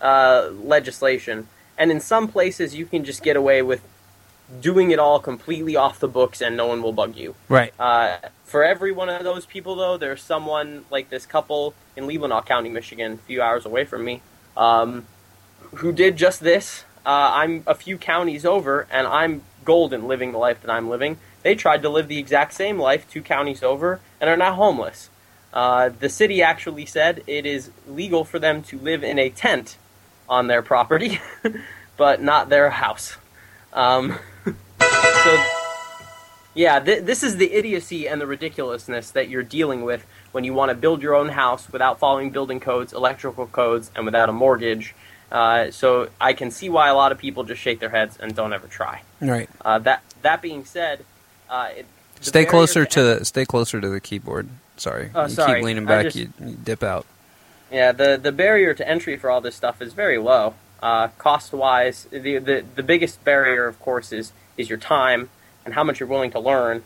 [0.00, 1.48] uh, legislation.
[1.76, 3.82] And in some places, you can just get away with
[4.60, 7.34] doing it all completely off the books and no one will bug you.
[7.48, 7.72] Right.
[7.78, 12.44] Uh, for every one of those people, though, there's someone like this couple in Leelanau
[12.44, 14.22] County, Michigan, a few hours away from me,
[14.56, 15.06] um,
[15.76, 16.84] who did just this.
[17.06, 21.18] Uh, I'm a few counties over, and I'm golden living the life that I'm living.
[21.42, 25.10] They tried to live the exact same life two counties over and are now homeless.
[25.52, 29.78] Uh, the city actually said it is legal for them to live in a tent
[30.28, 31.20] on their property,
[31.96, 33.16] but not their house.
[33.72, 34.18] Um,
[35.24, 35.38] so
[36.54, 40.54] yeah, th- this is the idiocy and the ridiculousness that you're dealing with when you
[40.54, 44.32] want to build your own house without following building codes, electrical codes, and without a
[44.32, 44.94] mortgage.
[45.32, 48.34] Uh, so I can see why a lot of people just shake their heads and
[48.36, 49.02] don't ever try.
[49.20, 49.48] Right.
[49.64, 51.04] Uh, that that being said,
[51.50, 51.86] uh, it,
[52.20, 54.48] Stay closer to to the stay closer to the keyboard.
[54.76, 55.10] Sorry.
[55.14, 55.58] Oh, you sorry.
[55.60, 57.06] keep leaning back, just- you, you dip out.
[57.72, 60.54] Yeah, the the barrier to entry for all this stuff is very low.
[60.80, 65.30] Uh, cost wise, the, the the biggest barrier, of course, is is your time
[65.64, 66.82] and how much you're willing to learn.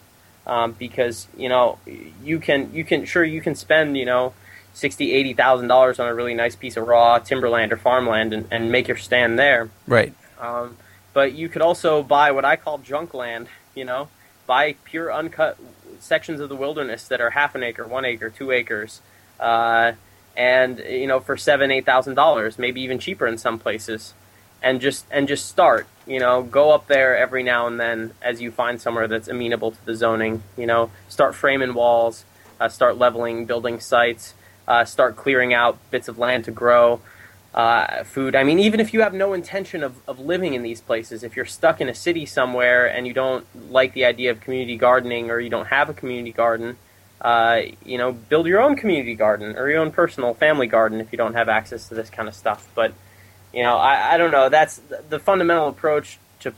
[0.47, 1.79] Um, because you know
[2.25, 4.33] you can you can sure you can spend you know
[4.73, 8.47] sixty eighty thousand dollars on a really nice piece of raw timberland or farmland and,
[8.51, 9.69] and make your stand there.
[9.87, 10.15] Right.
[10.41, 10.79] Um,
[11.13, 13.49] but you could also buy what I call junk land.
[13.75, 14.09] You know,
[14.47, 15.59] buy pure uncut
[16.01, 19.01] sections of the wilderness that are half an acre, one acre, two acres,
[19.41, 19.93] uh,
[20.37, 24.15] and you know for seven, eight thousand dollars, maybe even cheaper in some places,
[24.63, 25.87] and just and just start.
[26.07, 29.73] You know, go up there every now and then as you find somewhere that's amenable
[29.73, 30.43] to the zoning.
[30.57, 32.25] You know, start framing walls,
[32.61, 34.35] uh, start leveling building sites,
[34.67, 37.01] uh, start clearing out bits of land to grow
[37.55, 38.37] uh, food.
[38.37, 41.37] I mean, even if you have no intention of, of living in these places, if
[41.37, 45.31] you're stuck in a city somewhere and you don't like the idea of community gardening
[45.31, 46.77] or you don't have a community garden,
[47.21, 51.11] uh, you know, build your own community garden or your own personal family garden if
[51.11, 52.69] you don't have access to this kind of stuff.
[52.75, 52.93] But,
[53.59, 54.49] you know, I, I don't know.
[54.49, 56.55] That's the, fundamental approach to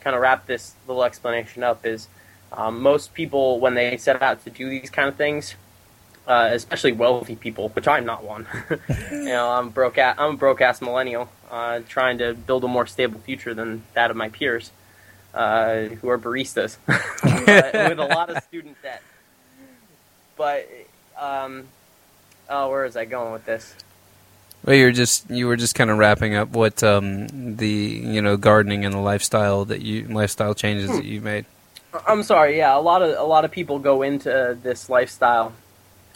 [0.00, 2.06] kind of wrap this little explanation up is
[2.52, 5.54] um, most people, when they set out to do these kind of things,
[6.26, 8.46] uh, especially wealthy people, which I'm not one.
[9.10, 9.96] you know, I'm broke.
[9.96, 14.10] I'm a broke ass millennial, uh, trying to build a more stable future than that
[14.10, 14.70] of my peers,
[15.32, 19.02] uh, who are baristas, with a lot of student debt.
[20.36, 20.68] But,
[21.18, 21.68] um,
[22.50, 23.74] oh, where is I going with this?
[24.64, 28.36] Well, you're just you were just kind of wrapping up what um, the you know
[28.36, 31.46] gardening and the lifestyle that you lifestyle changes that you made.
[32.06, 32.58] I'm sorry.
[32.58, 35.52] Yeah, a lot of a lot of people go into this lifestyle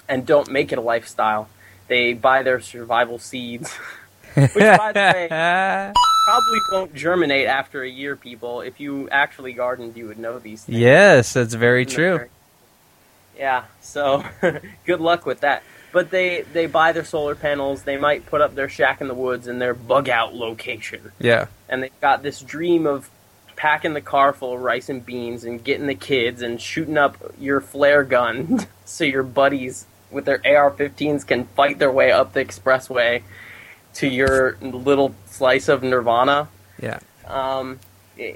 [0.09, 1.49] and don't make it a lifestyle.
[1.89, 3.73] They buy their survival seeds,
[4.35, 5.29] which, by the way,
[6.25, 8.17] probably won't germinate after a year.
[8.17, 10.79] People, if you actually gardened, you would know these things.
[10.79, 12.27] Yes, that's very true.
[13.37, 14.25] Yeah, so
[14.87, 15.63] good luck with that.
[15.93, 17.83] But they they buy their solar panels.
[17.83, 21.47] They might put up their shack in the woods in their bug out location Yeah.
[21.69, 23.11] and they've got this dream of
[23.57, 27.17] packing the car full of rice and beans and getting the kids and shooting up
[27.39, 32.45] your flare gun so your buddies with their AR-15s can fight their way up the
[32.45, 33.23] expressway
[33.95, 36.49] to your little slice of nirvana.
[36.81, 36.99] Yeah.
[37.27, 37.79] Um,
[38.19, 38.33] eh,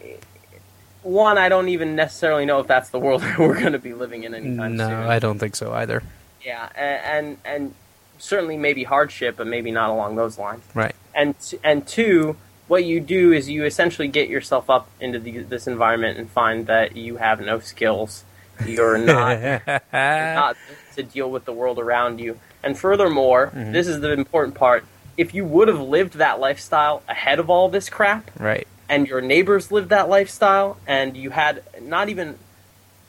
[1.02, 3.94] one, I don't even necessarily know if that's the world that we're going to be
[3.94, 5.00] living in anytime No, soon.
[5.02, 6.02] No, I don't think so either.
[6.46, 7.74] Yeah, and, and and
[8.18, 10.94] certainly maybe hardship, but maybe not along those lines Right.
[11.14, 11.34] and
[11.64, 12.36] and two,
[12.68, 16.66] what you do is you essentially get yourself up into the, this environment and find
[16.68, 18.24] that you have no skills.
[18.64, 20.56] You're not, you're not
[20.94, 22.38] to deal with the world around you.
[22.62, 23.72] And furthermore, Mhm.
[23.72, 24.84] this is the important part.
[25.16, 28.66] If you would have lived that lifestyle ahead of all this crap, Right.
[28.88, 32.38] and your neighbors lived that lifestyle, and you had not even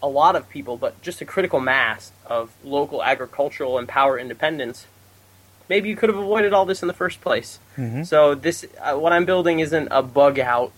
[0.01, 4.85] a lot of people, but just a critical mass of local agricultural and power independence,
[5.69, 7.59] maybe you could have avoided all this in the first place.
[7.77, 8.05] Mhm.
[8.05, 10.71] So this, uh, what I'm building, isn't a bug out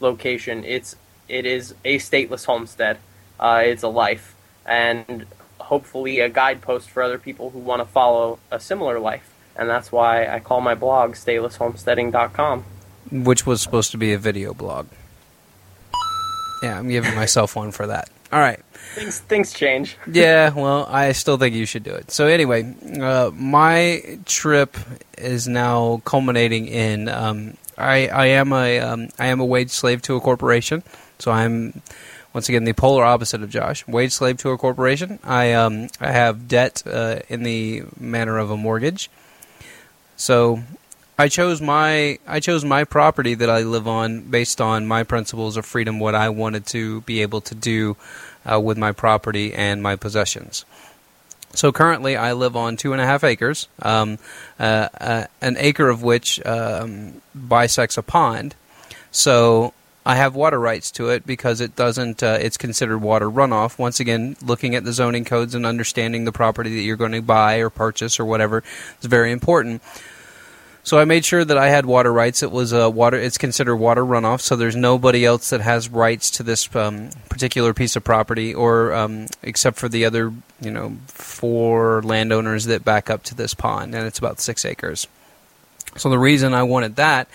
[0.00, 0.64] location.
[0.64, 0.96] It's
[1.28, 2.98] it is a stateless homestead.
[3.38, 4.34] Uh, it's a life,
[4.66, 5.26] and
[5.58, 9.28] hopefully a guidepost for other people who want to follow a similar life.
[9.56, 12.64] And that's why I call my blog statelesshomesteading.com.
[13.10, 14.86] Which was supposed to be a video blog.
[16.62, 18.08] Yeah, I'm giving myself one for that.
[18.32, 18.60] All right.
[18.94, 19.96] Things things change.
[20.10, 22.10] yeah, well, I still think you should do it.
[22.10, 24.76] So anyway, uh, my trip
[25.18, 30.02] is now culminating in um, I, I am a um, I am a wage slave
[30.02, 30.82] to a corporation.
[31.18, 31.82] So I'm
[32.32, 35.18] once again the polar opposite of Josh, wage slave to a corporation.
[35.24, 39.10] I um, I have debt uh, in the manner of a mortgage.
[40.16, 40.62] So
[41.22, 45.56] I chose my I chose my property that I live on based on my principles
[45.56, 47.96] of freedom, what I wanted to be able to do
[48.44, 50.64] uh, with my property and my possessions.
[51.54, 54.18] So currently, I live on two and a half acres, um,
[54.58, 58.56] uh, uh, an acre of which um, bisects a pond.
[59.12, 62.20] So I have water rights to it because it doesn't.
[62.20, 63.78] Uh, it's considered water runoff.
[63.78, 67.22] Once again, looking at the zoning codes and understanding the property that you're going to
[67.22, 68.64] buy or purchase or whatever
[69.00, 69.82] is very important.
[70.84, 72.42] So I made sure that I had water rights.
[72.42, 73.16] It was a water.
[73.16, 74.40] It's considered water runoff.
[74.40, 78.92] So there's nobody else that has rights to this um, particular piece of property, or
[78.92, 83.94] um, except for the other, you know, four landowners that back up to this pond,
[83.94, 85.06] and it's about six acres.
[85.96, 87.28] So the reason I wanted that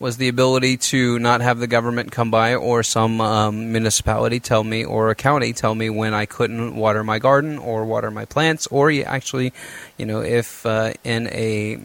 [0.00, 4.62] was the ability to not have the government come by or some um, municipality tell
[4.62, 8.24] me or a county tell me when I couldn't water my garden or water my
[8.24, 9.52] plants or actually,
[9.96, 11.78] you know, if uh, in a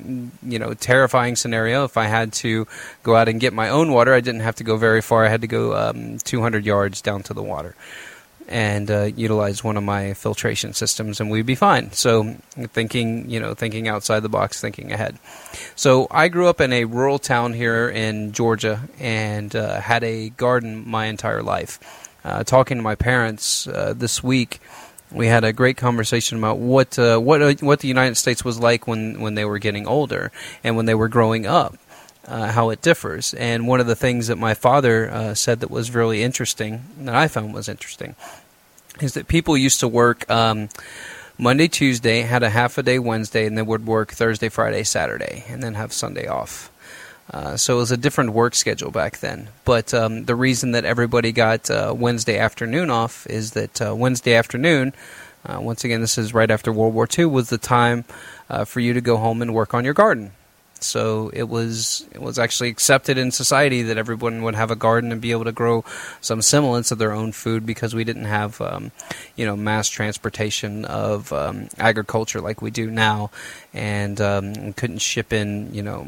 [0.44, 2.68] you know terrifying scenario, if I had to
[3.02, 5.26] go out and get my own water, I didn't have to go very far.
[5.26, 7.76] I had to go um, 200 yards down to the water
[8.48, 11.92] and uh, utilize one of my filtration systems, and we'd be fine.
[11.92, 15.18] So, thinking, you know, thinking outside the box, thinking ahead.
[15.76, 20.30] So, I grew up in a rural town here in Georgia, and uh, had a
[20.30, 21.80] garden my entire life.
[22.26, 24.62] Uh, talking to my parents uh, this week,
[25.14, 28.60] we had a great conversation about what uh, what uh, what the United States was
[28.60, 30.32] like when when they were getting older
[30.64, 31.78] and when they were growing up
[32.28, 33.34] uh, how it differs.
[33.34, 37.16] And one of the things that my father uh, said that was really interesting, that
[37.16, 38.16] I found was interesting,
[39.02, 40.70] is that people used to work um,
[41.38, 45.44] Monday, Tuesday, had a half a day Wednesday, and then would work Thursday, Friday, Saturday,
[45.48, 46.72] and then have Sunday off.
[47.32, 49.50] Uh, so it was a different work schedule back then.
[49.66, 54.36] But um, the reason that everybody got uh, Wednesday afternoon off is that uh, Wednesday
[54.36, 54.94] afternoon,
[55.46, 58.06] uh, once again, this is right after World War II, was the time
[58.50, 60.32] uh, for you to go home and work on your garden.
[60.86, 65.12] So it was it was actually accepted in society that everyone would have a garden
[65.12, 65.84] and be able to grow
[66.22, 68.92] some semblance of their own food because we didn't have um,
[69.36, 73.32] you know mass transportation of um, agriculture like we do now,
[73.74, 76.08] and um, couldn't ship in you know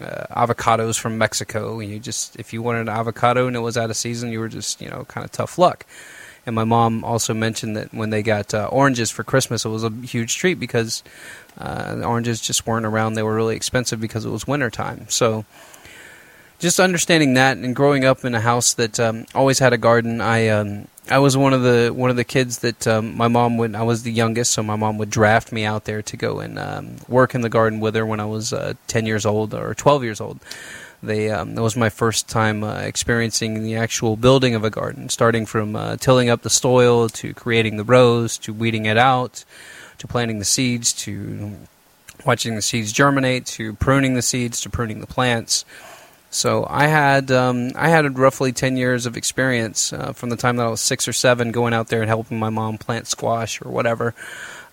[0.00, 1.80] uh, avocados from Mexico.
[1.80, 4.48] You just if you wanted an avocado and it was out of season, you were
[4.48, 5.86] just you know kind of tough luck.
[6.48, 9.84] And my mom also mentioned that when they got uh, oranges for Christmas, it was
[9.84, 11.04] a huge treat because
[11.58, 13.12] uh, oranges just weren't around.
[13.12, 15.04] They were really expensive because it was wintertime.
[15.10, 15.44] So
[16.58, 20.22] just understanding that and growing up in a house that um, always had a garden,
[20.22, 23.58] I um, I was one of the one of the kids that um, my mom
[23.58, 23.74] would.
[23.74, 26.58] I was the youngest, so my mom would draft me out there to go and
[26.58, 29.74] um, work in the garden with her when I was uh, ten years old or
[29.74, 30.40] twelve years old.
[31.02, 35.08] They um, that was my first time uh, experiencing the actual building of a garden,
[35.08, 39.44] starting from uh, tilling up the soil to creating the rows to weeding it out
[39.98, 41.56] to planting the seeds to
[42.24, 45.64] watching the seeds germinate to pruning the seeds to pruning the plants.
[46.30, 50.56] So I had um, I had roughly ten years of experience uh, from the time
[50.56, 53.62] that I was six or seven, going out there and helping my mom plant squash
[53.62, 54.14] or whatever,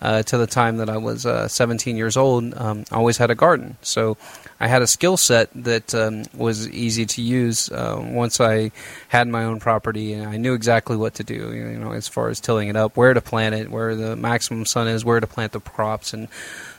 [0.02, 2.54] uh, to the time that I was uh, 17 years old.
[2.58, 4.18] Um, I always had a garden, so
[4.60, 8.72] I had a skill set that um, was easy to use uh, once I
[9.10, 11.54] had my own property and I knew exactly what to do.
[11.54, 14.66] You know, as far as tilling it up, where to plant it, where the maximum
[14.66, 16.30] sun is, where to plant the crops, and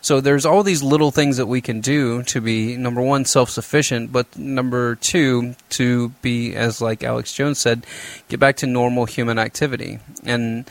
[0.01, 4.13] so there's all these little things that we can do to be number one self-sufficient,
[4.13, 7.85] but number two to be, as like Alex Jones said,
[8.29, 10.65] get back to normal human activity and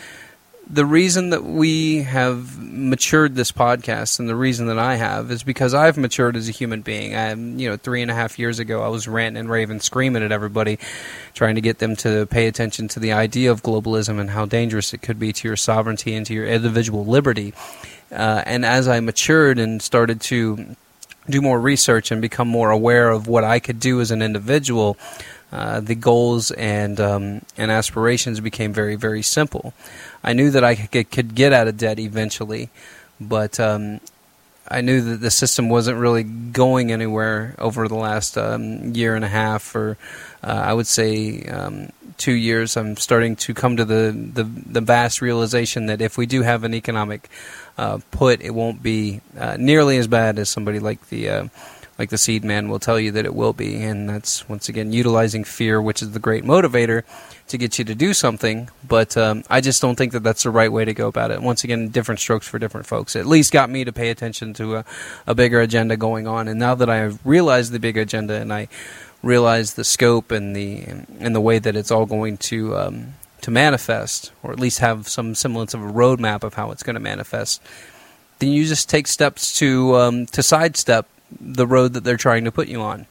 [0.68, 5.44] the reason that we have matured this podcast and the reason that I have is
[5.44, 7.16] because I've matured as a human being.
[7.16, 10.24] I, you know, three and a half years ago, I was ranting and raving, screaming
[10.24, 10.80] at everybody,
[11.34, 14.94] trying to get them to pay attention to the idea of globalism and how dangerous
[14.94, 17.54] it could be to your sovereignty and to your individual liberty.
[18.12, 20.76] Uh, and as I matured and started to
[21.30, 24.98] do more research and become more aware of what I could do as an individual,
[25.52, 29.74] uh, the goals and um, and aspirations became very very simple.
[30.26, 32.70] I knew that I could, get out of debt eventually,
[33.22, 34.00] but um,
[34.68, 39.24] I knew that the system wasn't really going anywhere over the last um, year and
[39.24, 39.98] a half, or
[40.44, 42.76] uh, I would say um, two years.
[42.76, 46.64] I'm starting to come to the, the, the vast realization that if we do have
[46.64, 47.30] an economic
[47.78, 51.48] uh, put, it won't be uh, nearly as bad as somebody like the uh,
[52.00, 53.82] like the seed man will tell you that it will be.
[53.82, 57.04] And that's, once again, utilizing fear, which is the great motivator
[57.48, 58.70] to get you to do something.
[58.88, 61.42] But um, I just don't think that that's the right way to go about it.
[61.42, 63.16] Once again, different strokes for different folks.
[63.16, 64.86] At least got me to pay attention to a,
[65.28, 66.48] a bigger agenda going on.
[66.48, 68.68] And now that I've realized the big agenda and I
[69.22, 70.84] realize the scope and the
[71.20, 75.08] and the way that it's all going to um, to manifest, or at least have
[75.08, 77.62] some semblance of a roadmap of how it's going to manifest,
[78.40, 81.08] then you just take steps to um, to sidestep
[81.40, 83.08] the road that they're trying to put you on.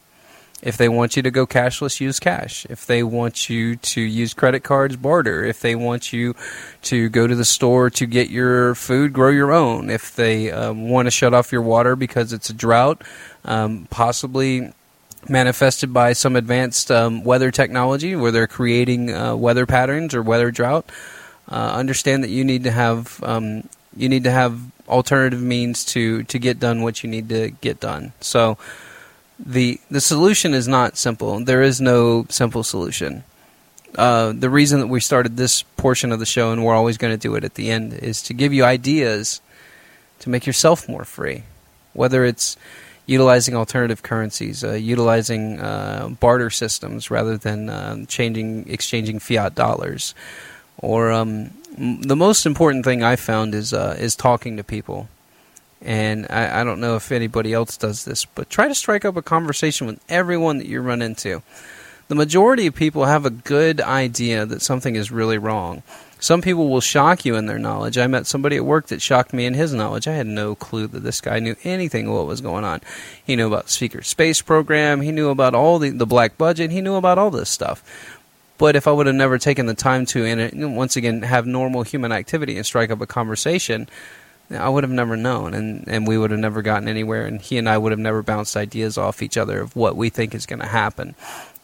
[0.64, 2.66] If they want you to go cashless, use cash.
[2.70, 5.44] If they want you to use credit cards, barter.
[5.44, 6.34] If they want you
[6.82, 9.90] to go to the store to get your food, grow your own.
[9.90, 13.02] If they um, want to shut off your water because it's a drought,
[13.44, 14.72] um, possibly
[15.28, 20.50] manifested by some advanced um, weather technology where they're creating uh, weather patterns or weather
[20.50, 20.90] drought,
[21.50, 24.58] uh, understand that you need to have um, you need to have
[24.88, 28.12] alternative means to to get done what you need to get done.
[28.20, 28.56] So
[29.38, 31.44] the the solution is not simple.
[31.44, 33.24] There is no simple solution.
[33.96, 37.12] Uh, the reason that we started this portion of the show, and we're always going
[37.12, 39.40] to do it at the end, is to give you ideas
[40.20, 41.44] to make yourself more free.
[41.92, 42.56] Whether it's
[43.06, 50.14] utilizing alternative currencies, uh, utilizing uh, barter systems rather than uh, changing exchanging fiat dollars,
[50.78, 55.08] or um, the most important thing I found is uh, is talking to people.
[55.84, 59.16] And I, I, don't know if anybody else does this, but try to strike up
[59.16, 61.42] a conversation with everyone that you run into.
[62.08, 65.82] The majority of people have a good idea that something is really wrong.
[66.20, 67.98] Some people will shock you in their knowledge.
[67.98, 70.08] I met somebody at work that shocked me in his knowledge.
[70.08, 72.80] I had no clue that this guy knew anything what was going on.
[73.22, 75.02] He knew about the secret space program.
[75.02, 76.70] He knew about all the, the black budget.
[76.70, 77.82] He knew about all this stuff.
[78.56, 81.82] But if I would have never taken the time to, and once again, have normal
[81.82, 83.88] human activity and strike up a conversation,
[84.50, 87.56] I would have never known, and, and we would have never gotten anywhere, and he
[87.56, 90.46] and I would have never bounced ideas off each other of what we think is
[90.46, 91.14] going to happen,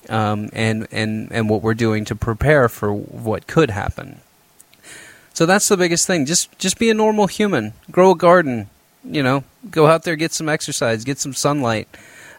[0.09, 4.21] um, and and and what we're doing to prepare for what could happen.
[5.35, 6.27] So that's the biggest thing.
[6.27, 7.75] Just just be a normal human.
[7.91, 8.71] Grow a garden.
[9.05, 11.89] You know, go out there, get some exercise, get some sunlight.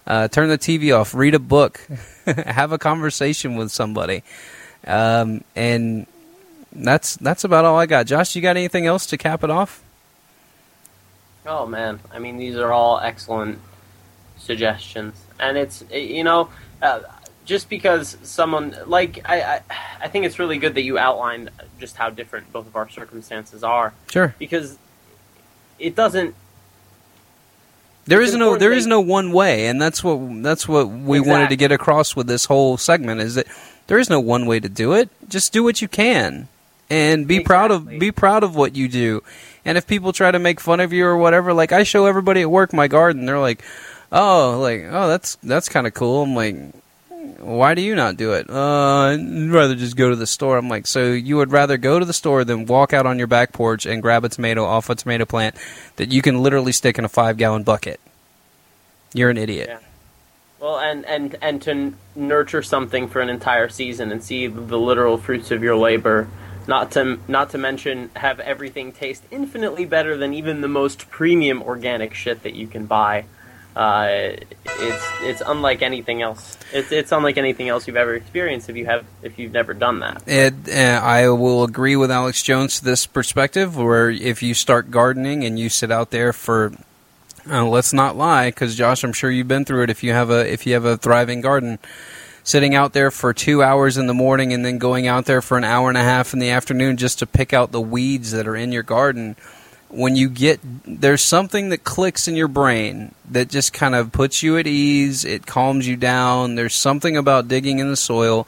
[0.05, 1.87] Uh, turn the TV off, read a book,
[2.25, 4.23] have a conversation with somebody,
[4.87, 6.07] um, and
[6.71, 8.07] that's that's about all I got.
[8.07, 9.83] Josh, you got anything else to cap it off?
[11.45, 13.59] Oh man, I mean these are all excellent
[14.37, 16.49] suggestions, and it's you know
[16.81, 17.01] uh,
[17.45, 19.61] just because someone like I, I
[20.01, 23.63] I think it's really good that you outlined just how different both of our circumstances
[23.63, 23.93] are.
[24.09, 24.77] Sure, because
[25.79, 26.35] it doesn't
[28.05, 31.31] there is no there is no one way, and that's what that's what we exactly.
[31.31, 33.47] wanted to get across with this whole segment is that
[33.87, 35.09] there is no one way to do it.
[35.27, 36.47] Just do what you can,
[36.91, 37.47] and be exactly.
[37.47, 39.23] proud of be proud of what you do.
[39.63, 42.41] And if people try to make fun of you or whatever, like I show everybody
[42.41, 43.63] at work my garden, they're like,
[44.11, 46.55] "Oh, like oh, that's that's kind of cool." I'm like,
[47.39, 48.49] why do you not do it?
[48.49, 50.57] Uh, I'd rather just go to the store.
[50.57, 53.27] I'm like, so you would rather go to the store than walk out on your
[53.27, 55.55] back porch and grab a tomato off a tomato plant
[55.95, 57.99] that you can literally stick in a five gallon bucket.
[59.13, 59.67] You're an idiot.
[59.69, 59.79] Yeah.
[60.59, 65.17] Well, and, and, and to nurture something for an entire season and see the literal
[65.17, 66.27] fruits of your labor,
[66.71, 71.61] not to not to mention have everything taste infinitely better than even the most premium
[71.61, 73.25] organic shit that you can buy
[73.75, 74.35] uh,
[74.65, 76.57] it's it's unlike anything else.
[76.73, 79.99] It's it's unlike anything else you've ever experienced if you have if you've never done
[79.99, 80.23] that.
[80.27, 85.45] It, uh, I will agree with Alex Jones this perspective, where if you start gardening
[85.45, 86.73] and you sit out there for
[87.49, 89.89] uh, let's not lie, because Josh, I'm sure you've been through it.
[89.89, 91.79] If you have a if you have a thriving garden,
[92.43, 95.57] sitting out there for two hours in the morning and then going out there for
[95.57, 98.47] an hour and a half in the afternoon just to pick out the weeds that
[98.47, 99.35] are in your garden
[99.91, 104.41] when you get there's something that clicks in your brain that just kind of puts
[104.41, 106.55] you at ease, it calms you down.
[106.55, 108.47] There's something about digging in the soil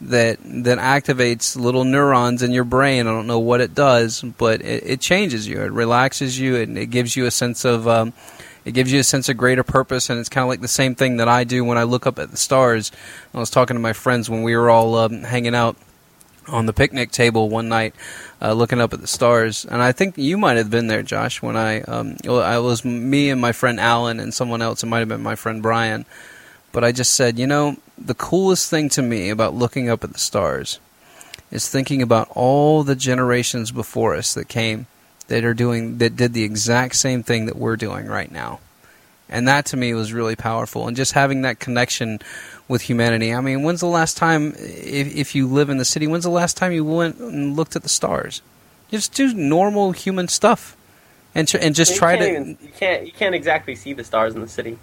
[0.00, 3.06] that that activates little neurons in your brain.
[3.06, 5.60] I don't know what it does, but it, it changes you.
[5.62, 8.12] It relaxes you, and it gives you a sense of um,
[8.68, 10.10] it gives you a sense of greater purpose.
[10.10, 12.18] And it's kind of like the same thing that I do when I look up
[12.18, 12.92] at the stars.
[13.32, 15.76] I was talking to my friends when we were all um, hanging out
[16.46, 17.94] on the picnic table one night,
[18.42, 19.64] uh, looking up at the stars.
[19.64, 23.30] And I think you might have been there, Josh, when I um, I was me
[23.30, 24.82] and my friend Alan and someone else.
[24.82, 26.04] It might have been my friend Brian.
[26.70, 30.12] But I just said, you know, the coolest thing to me about looking up at
[30.12, 30.78] the stars
[31.50, 34.86] is thinking about all the generations before us that came
[35.28, 38.60] that are doing that did the exact same thing that we're doing right now.
[39.30, 42.18] And that to me was really powerful and just having that connection
[42.66, 43.32] with humanity.
[43.34, 46.30] I mean, when's the last time if if you live in the city, when's the
[46.30, 48.40] last time you went and looked at the stars?
[48.90, 50.74] Just do normal human stuff.
[51.34, 53.92] And tr- and just you try can't to even- you can't you can't exactly see
[53.92, 54.78] the stars in the city.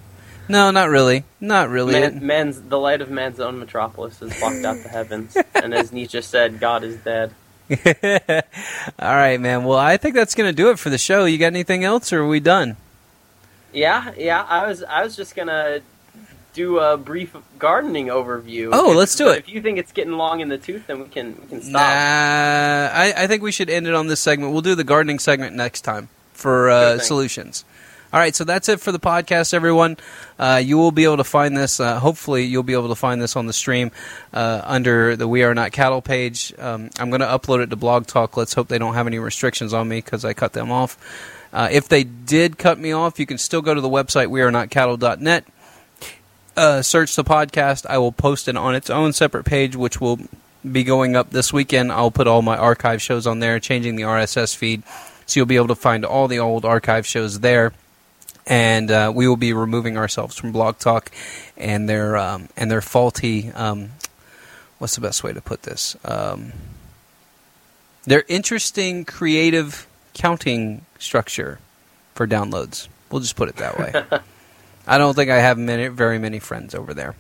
[0.48, 1.24] No, not really.
[1.42, 1.94] Not really.
[1.94, 5.92] Man, man's the light of man's own metropolis has blocked out the heavens, and as
[5.92, 7.34] Nietzsche said, God is dead.
[9.00, 9.64] All right, man.
[9.64, 11.26] Well, I think that's going to do it for the show.
[11.26, 12.78] You got anything else, or are we done?
[13.74, 14.46] Yeah, yeah.
[14.48, 15.82] I was I was just gonna
[16.54, 18.70] do a brief gardening overview.
[18.72, 19.40] Oh, If- let's do it.
[19.40, 21.74] If you think it's getting long in the tooth, then we can we can stop.
[21.74, 24.54] Nah, I, I think we should end it on this segment.
[24.54, 27.66] We'll do the gardening segment next time for uh, solutions.
[28.16, 29.98] All right, so that's it for the podcast, everyone.
[30.40, 31.82] Uh, you will be able to find this.
[31.82, 33.92] Uh, hopefully, you'll be able to find this on the stream
[34.32, 36.54] uh, under the We Are Not Cattle page.
[36.58, 38.38] Um, I'm going to upload it to Blog Talk.
[38.38, 40.98] Let's hope they don't have any restrictions on me because I cut them off.
[41.52, 45.46] Uh, if they did cut me off, you can still go to the website wearenotcattle.net.
[46.56, 47.86] Uh, search the podcast.
[47.86, 50.20] I will post it on its own separate page, which will
[50.72, 51.92] be going up this weekend.
[51.92, 54.84] I'll put all my archive shows on there, changing the RSS feed,
[55.26, 57.74] so you'll be able to find all the old archive shows there.
[58.48, 61.12] And uh, we will be removing ourselves from Blog Talk
[61.58, 63.52] and their um, and their faulty.
[63.52, 63.92] Um,
[64.78, 65.96] what's the best way to put this?
[66.06, 66.54] Um,
[68.04, 71.60] their interesting, creative counting structure
[72.14, 72.88] for downloads.
[73.10, 73.94] We'll just put it that way.
[74.88, 77.16] I don't think I have many, very many friends over there.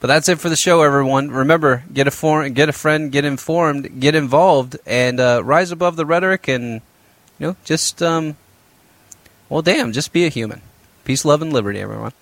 [0.00, 1.30] But that's it for the show, everyone.
[1.30, 5.96] Remember, get a for, get a friend, get informed, get involved, and uh, rise above
[5.96, 6.80] the rhetoric, and
[7.38, 8.36] you know, just um,
[9.48, 10.62] well, damn, just be a human.
[11.08, 12.12] Peace, love, and liberty, everyone.